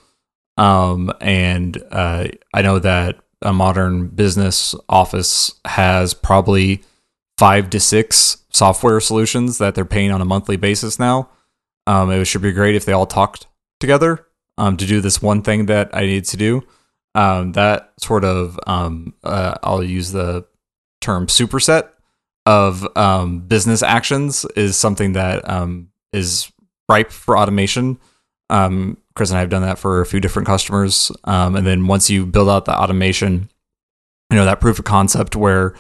Um, 0.58 1.14
and 1.22 1.82
uh, 1.92 2.28
I 2.54 2.62
know 2.62 2.80
that 2.80 3.20
a 3.42 3.54
modern 3.54 4.08
business 4.08 4.76
office 4.90 5.54
has 5.66 6.14
probably 6.14 6.82
five 7.38 7.70
to 7.70 7.80
six 7.80 8.39
software 8.52 9.00
solutions 9.00 9.58
that 9.58 9.76
they're 9.76 9.86
paying 9.86 10.12
on 10.12 10.22
a 10.22 10.26
monthly 10.26 10.58
basis 10.58 11.00
now. 11.00 11.30
Um, 11.88 12.12
it 12.12 12.26
should 12.26 12.42
be 12.42 12.52
great 12.52 12.76
if 12.76 12.86
they 12.86 12.92
all 12.92 13.06
talked 13.06 13.48
together 13.80 14.26
um, 14.58 14.78
to 14.78 14.86
do 14.86 15.02
this 15.02 15.22
one 15.22 15.42
thing 15.42 15.68
that 15.68 15.90
I 15.94 16.06
need 16.06 16.26
to 16.26 16.38
do. 16.38 16.64
Um, 17.16 17.54
that 17.54 17.94
sort 18.00 18.24
of, 18.24 18.60
um, 18.68 19.14
uh, 19.24 19.56
I'll 19.64 19.84
use 19.84 20.12
the 20.12 20.46
term 21.02 21.28
superset 21.28 21.90
of 22.46 22.88
um, 22.96 23.40
business 23.40 23.82
actions 23.82 24.46
is 24.56 24.76
something 24.76 25.14
that 25.14 25.48
um, 25.50 25.90
is 26.14 26.52
ripe 26.88 27.12
for 27.12 27.38
automation. 27.38 28.00
Um, 28.50 28.98
Chris 29.16 29.30
and 29.30 29.38
I 29.38 29.42
have 29.42 29.50
done 29.50 29.62
that 29.62 29.80
for 29.80 30.02
a 30.02 30.06
few 30.06 30.20
different 30.20 30.48
customers. 30.48 31.12
Um, 31.24 31.56
and 31.56 31.66
then 31.66 31.88
once 31.88 32.10
you 32.10 32.26
build 32.26 32.50
out 32.50 32.66
the 32.66 32.78
automation, 32.78 33.50
you 34.30 34.38
know, 34.38 34.46
that 34.46 34.60
proof 34.60 34.80
of 34.80 34.86
concept 34.86 35.36
where 35.36 35.76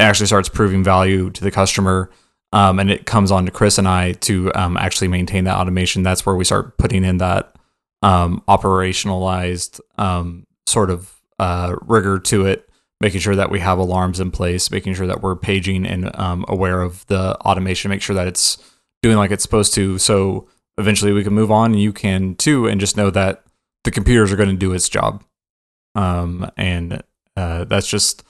it 0.00 0.04
actually 0.04 0.26
starts 0.26 0.48
proving 0.48 0.82
value 0.82 1.30
to 1.30 1.44
the 1.44 1.50
customer. 1.50 2.10
Um, 2.52 2.80
and 2.80 2.90
it 2.90 3.06
comes 3.06 3.30
on 3.30 3.44
to 3.44 3.52
Chris 3.52 3.78
and 3.78 3.86
I 3.86 4.12
to 4.12 4.50
um, 4.54 4.76
actually 4.76 5.08
maintain 5.08 5.44
that 5.44 5.56
automation. 5.56 6.02
That's 6.02 6.24
where 6.26 6.34
we 6.34 6.44
start 6.44 6.78
putting 6.78 7.04
in 7.04 7.18
that 7.18 7.54
um, 8.02 8.42
operationalized 8.48 9.78
um, 9.98 10.46
sort 10.66 10.90
of 10.90 11.20
uh, 11.38 11.76
rigor 11.82 12.18
to 12.18 12.46
it, 12.46 12.68
making 13.00 13.20
sure 13.20 13.36
that 13.36 13.50
we 13.50 13.60
have 13.60 13.78
alarms 13.78 14.18
in 14.18 14.30
place, 14.30 14.70
making 14.70 14.94
sure 14.94 15.06
that 15.06 15.22
we're 15.22 15.36
paging 15.36 15.86
and 15.86 16.14
um, 16.18 16.44
aware 16.48 16.80
of 16.80 17.06
the 17.06 17.36
automation, 17.40 17.90
make 17.90 18.02
sure 18.02 18.16
that 18.16 18.26
it's 18.26 18.58
doing 19.02 19.16
like 19.16 19.30
it's 19.30 19.42
supposed 19.42 19.74
to. 19.74 19.98
So 19.98 20.48
eventually 20.78 21.12
we 21.12 21.22
can 21.22 21.34
move 21.34 21.52
on 21.52 21.72
and 21.72 21.80
you 21.80 21.92
can 21.92 22.34
too 22.34 22.66
and 22.66 22.80
just 22.80 22.96
know 22.96 23.10
that 23.10 23.44
the 23.84 23.90
computers 23.90 24.32
are 24.32 24.36
going 24.36 24.48
to 24.48 24.56
do 24.56 24.72
its 24.72 24.88
job 24.88 25.22
um, 25.94 26.50
and 26.56 27.02
uh, 27.36 27.64
that's 27.64 27.86
just 27.86 28.24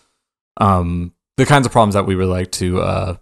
um, 0.59 1.13
the 1.37 1.47
kinds 1.47 1.67
of 1.67 1.73
problems 1.73 1.95
that 1.95 2.07
we 2.07 2.17
would 2.17 2.29
like 2.29 2.51
to 2.53 2.81
uh, 2.81 3.17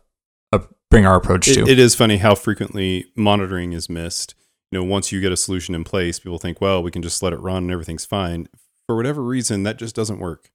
uh, 0.53 0.59
bring 0.90 1.07
our 1.07 1.16
approach 1.16 1.49
it, 1.49 1.55
to 1.55 1.66
it 1.66 1.79
is 1.79 1.94
funny 1.94 2.18
how 2.18 2.35
frequently 2.35 3.07
monitoring 3.16 3.73
is 3.73 3.88
missed 3.88 4.35
you 4.71 4.79
know 4.79 4.85
once 4.85 5.12
you 5.12 5.21
get 5.21 5.33
a 5.33 5.37
solution 5.37 5.75
in 5.75 5.85
place 5.85 6.18
people 6.18 6.38
think 6.38 6.61
well 6.61 6.83
we 6.83 6.90
can 6.90 7.03
just 7.03 7.23
let 7.23 7.33
it 7.33 7.40
run 7.40 7.64
and 7.64 7.71
everything's 7.71 8.05
fine 8.05 8.49
for 8.87 8.97
whatever 8.97 9.23
reason 9.23 9.62
that 9.62 9.79
just 9.79 9.94
doesn't 9.94 10.18
work 10.18 10.51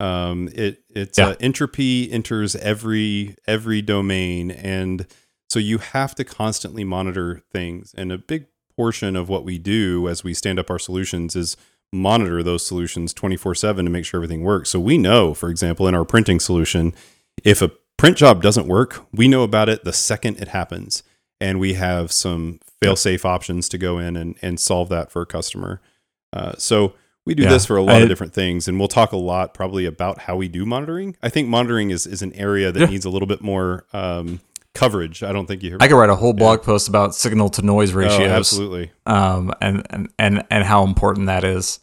um, 0.00 0.48
it 0.54 0.82
it's 0.88 1.18
yeah. 1.18 1.28
uh, 1.28 1.34
entropy 1.38 2.10
enters 2.10 2.56
every 2.56 3.36
every 3.46 3.82
domain 3.82 4.50
and 4.50 5.06
so 5.52 5.58
you 5.58 5.76
have 5.76 6.14
to 6.14 6.24
constantly 6.24 6.82
monitor 6.82 7.42
things. 7.52 7.94
And 7.94 8.10
a 8.10 8.16
big 8.16 8.46
portion 8.74 9.16
of 9.16 9.28
what 9.28 9.44
we 9.44 9.58
do 9.58 10.08
as 10.08 10.24
we 10.24 10.32
stand 10.32 10.58
up 10.58 10.70
our 10.70 10.78
solutions 10.78 11.36
is 11.36 11.58
monitor 11.92 12.42
those 12.42 12.64
solutions 12.64 13.12
24 13.12 13.54
7 13.54 13.84
to 13.84 13.90
make 13.90 14.04
sure 14.04 14.18
everything 14.18 14.42
works. 14.42 14.70
So 14.70 14.80
we 14.80 14.98
know, 14.98 15.34
for 15.34 15.50
example, 15.50 15.86
in 15.86 15.94
our 15.94 16.04
printing 16.04 16.40
solution, 16.40 16.94
if 17.44 17.60
a 17.62 17.70
print 17.96 18.16
job 18.16 18.42
doesn't 18.42 18.66
work, 18.66 19.06
we 19.12 19.28
know 19.28 19.42
about 19.42 19.68
it 19.68 19.84
the 19.84 19.92
second 19.92 20.38
it 20.38 20.48
happens. 20.48 21.02
And 21.40 21.58
we 21.58 21.74
have 21.74 22.12
some 22.12 22.60
fail 22.80 22.94
safe 22.94 23.24
options 23.24 23.68
to 23.70 23.78
go 23.78 23.98
in 23.98 24.16
and, 24.16 24.36
and 24.42 24.60
solve 24.60 24.88
that 24.90 25.10
for 25.10 25.22
a 25.22 25.26
customer. 25.26 25.80
Uh, 26.32 26.52
so 26.56 26.94
we 27.26 27.34
do 27.34 27.44
yeah, 27.44 27.50
this 27.50 27.66
for 27.66 27.76
a 27.76 27.82
lot 27.82 27.96
I, 27.96 28.00
of 28.00 28.08
different 28.08 28.32
things, 28.32 28.66
and 28.66 28.78
we'll 28.78 28.88
talk 28.88 29.12
a 29.12 29.16
lot 29.16 29.54
probably 29.54 29.84
about 29.84 30.20
how 30.20 30.36
we 30.36 30.48
do 30.48 30.64
monitoring. 30.64 31.16
I 31.22 31.28
think 31.28 31.48
monitoring 31.48 31.90
is, 31.90 32.06
is 32.06 32.22
an 32.22 32.32
area 32.34 32.72
that 32.72 32.80
yeah. 32.80 32.86
needs 32.86 33.04
a 33.04 33.10
little 33.10 33.28
bit 33.28 33.42
more 33.42 33.86
um, 33.92 34.40
coverage. 34.74 35.22
I 35.22 35.32
don't 35.32 35.46
think 35.46 35.62
you. 35.62 35.70
Hear. 35.70 35.78
I 35.80 35.88
could 35.88 35.96
write 35.96 36.10
a 36.10 36.16
whole 36.16 36.32
blog 36.32 36.60
yeah. 36.60 36.66
post 36.66 36.88
about 36.88 37.14
signal 37.14 37.48
to 37.50 37.62
noise 37.62 37.92
oh, 37.92 37.98
ratios. 37.98 38.20
Oh, 38.20 38.24
absolutely. 38.24 38.92
Um, 39.06 39.52
and, 39.60 39.86
and 39.90 40.08
and 40.18 40.44
and 40.50 40.64
how 40.64 40.84
important 40.84 41.26
that 41.26 41.44
is. 41.44 41.80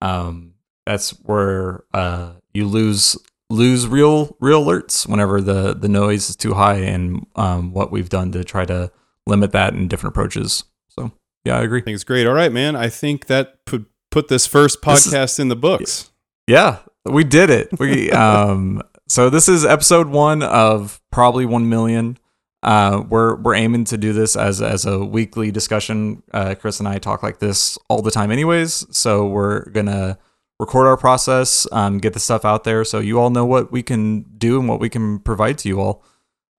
Um, 0.00 0.54
that's 0.86 1.10
where 1.20 1.84
uh 1.92 2.32
you 2.54 2.66
lose 2.66 3.16
lose 3.50 3.86
real 3.86 4.36
real 4.40 4.64
alerts 4.64 5.06
whenever 5.06 5.40
the 5.40 5.74
the 5.74 5.88
noise 5.88 6.30
is 6.30 6.36
too 6.36 6.54
high, 6.54 6.76
and 6.78 7.26
um 7.36 7.72
what 7.72 7.90
we've 7.90 8.08
done 8.08 8.32
to 8.32 8.44
try 8.44 8.64
to 8.64 8.90
limit 9.26 9.52
that 9.52 9.74
in 9.74 9.88
different 9.88 10.14
approaches. 10.14 10.64
So 10.88 11.12
yeah, 11.44 11.58
I 11.58 11.62
agree. 11.62 11.80
I 11.80 11.84
think 11.84 11.94
it's 11.94 12.04
great. 12.04 12.26
All 12.26 12.34
right, 12.34 12.52
man. 12.52 12.74
I 12.76 12.88
think 12.88 13.26
that 13.26 13.64
put 13.64 13.86
put 14.10 14.28
this 14.28 14.46
first 14.46 14.80
podcast 14.80 15.10
this 15.10 15.32
is, 15.34 15.38
in 15.40 15.48
the 15.48 15.56
books. 15.56 16.10
Yeah, 16.46 16.78
we 17.04 17.24
did 17.24 17.50
it. 17.50 17.78
We 17.78 18.10
um 18.12 18.82
so 19.08 19.30
this 19.30 19.48
is 19.48 19.64
episode 19.64 20.08
one 20.08 20.42
of 20.42 21.00
probably 21.10 21.46
one 21.46 21.68
million. 21.68 22.18
Uh, 22.62 23.04
we're 23.08 23.36
we're 23.36 23.54
aiming 23.54 23.84
to 23.84 23.96
do 23.96 24.12
this 24.12 24.36
as 24.36 24.60
as 24.60 24.84
a 24.84 25.04
weekly 25.04 25.50
discussion. 25.50 26.22
Uh, 26.32 26.54
Chris 26.54 26.80
and 26.80 26.88
I 26.88 26.98
talk 26.98 27.22
like 27.22 27.38
this 27.38 27.78
all 27.88 28.02
the 28.02 28.10
time, 28.10 28.30
anyways. 28.30 28.86
So 28.96 29.26
we're 29.26 29.68
gonna 29.70 30.18
record 30.58 30.86
our 30.86 30.96
process, 30.96 31.66
um, 31.72 31.98
get 31.98 32.14
the 32.14 32.20
stuff 32.20 32.44
out 32.44 32.64
there, 32.64 32.84
so 32.84 32.98
you 32.98 33.20
all 33.20 33.30
know 33.30 33.44
what 33.44 33.70
we 33.70 33.82
can 33.82 34.22
do 34.38 34.58
and 34.58 34.68
what 34.68 34.80
we 34.80 34.88
can 34.88 35.20
provide 35.20 35.58
to 35.58 35.68
you 35.68 35.80
all. 35.80 36.02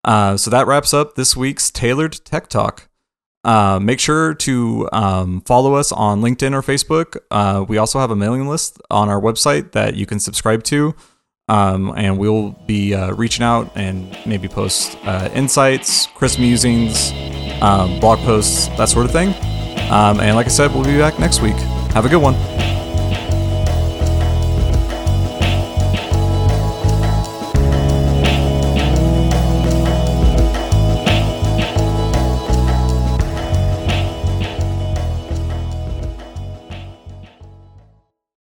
Uh, 0.05 0.37
so 0.37 0.49
that 0.49 0.67
wraps 0.67 0.93
up 0.93 1.15
this 1.15 1.35
week's 1.35 1.69
tailored 1.69 2.13
tech 2.23 2.47
talk. 2.47 2.87
Uh, 3.43 3.79
make 3.81 3.99
sure 3.99 4.33
to 4.33 4.89
um, 4.91 5.41
follow 5.41 5.75
us 5.75 5.91
on 5.91 6.21
LinkedIn 6.21 6.53
or 6.53 6.61
Facebook. 6.61 7.17
Uh, 7.31 7.63
we 7.67 7.77
also 7.77 7.99
have 7.99 8.11
a 8.11 8.15
mailing 8.15 8.47
list 8.47 8.81
on 8.89 9.09
our 9.09 9.19
website 9.19 9.71
that 9.71 9.95
you 9.95 10.05
can 10.05 10.19
subscribe 10.19 10.63
to. 10.63 10.95
Um, 11.49 11.93
and 11.97 12.19
we'll 12.19 12.51
be 12.67 12.93
uh, 12.93 13.11
reaching 13.13 13.43
out 13.43 13.71
and 13.75 14.15
maybe 14.25 14.47
post 14.47 14.97
uh, 15.03 15.29
insights, 15.33 16.05
Chris 16.13 16.37
musings, 16.37 17.11
um, 17.61 17.99
blog 17.99 18.19
posts, 18.19 18.67
that 18.77 18.87
sort 18.87 19.05
of 19.05 19.11
thing. 19.11 19.29
Um, 19.91 20.19
and 20.19 20.35
like 20.35 20.45
I 20.45 20.49
said, 20.49 20.71
we'll 20.73 20.85
be 20.85 20.97
back 20.97 21.17
next 21.17 21.41
week. 21.41 21.55
Have 21.93 22.05
a 22.05 22.09
good 22.09 22.21
one. 22.21 22.35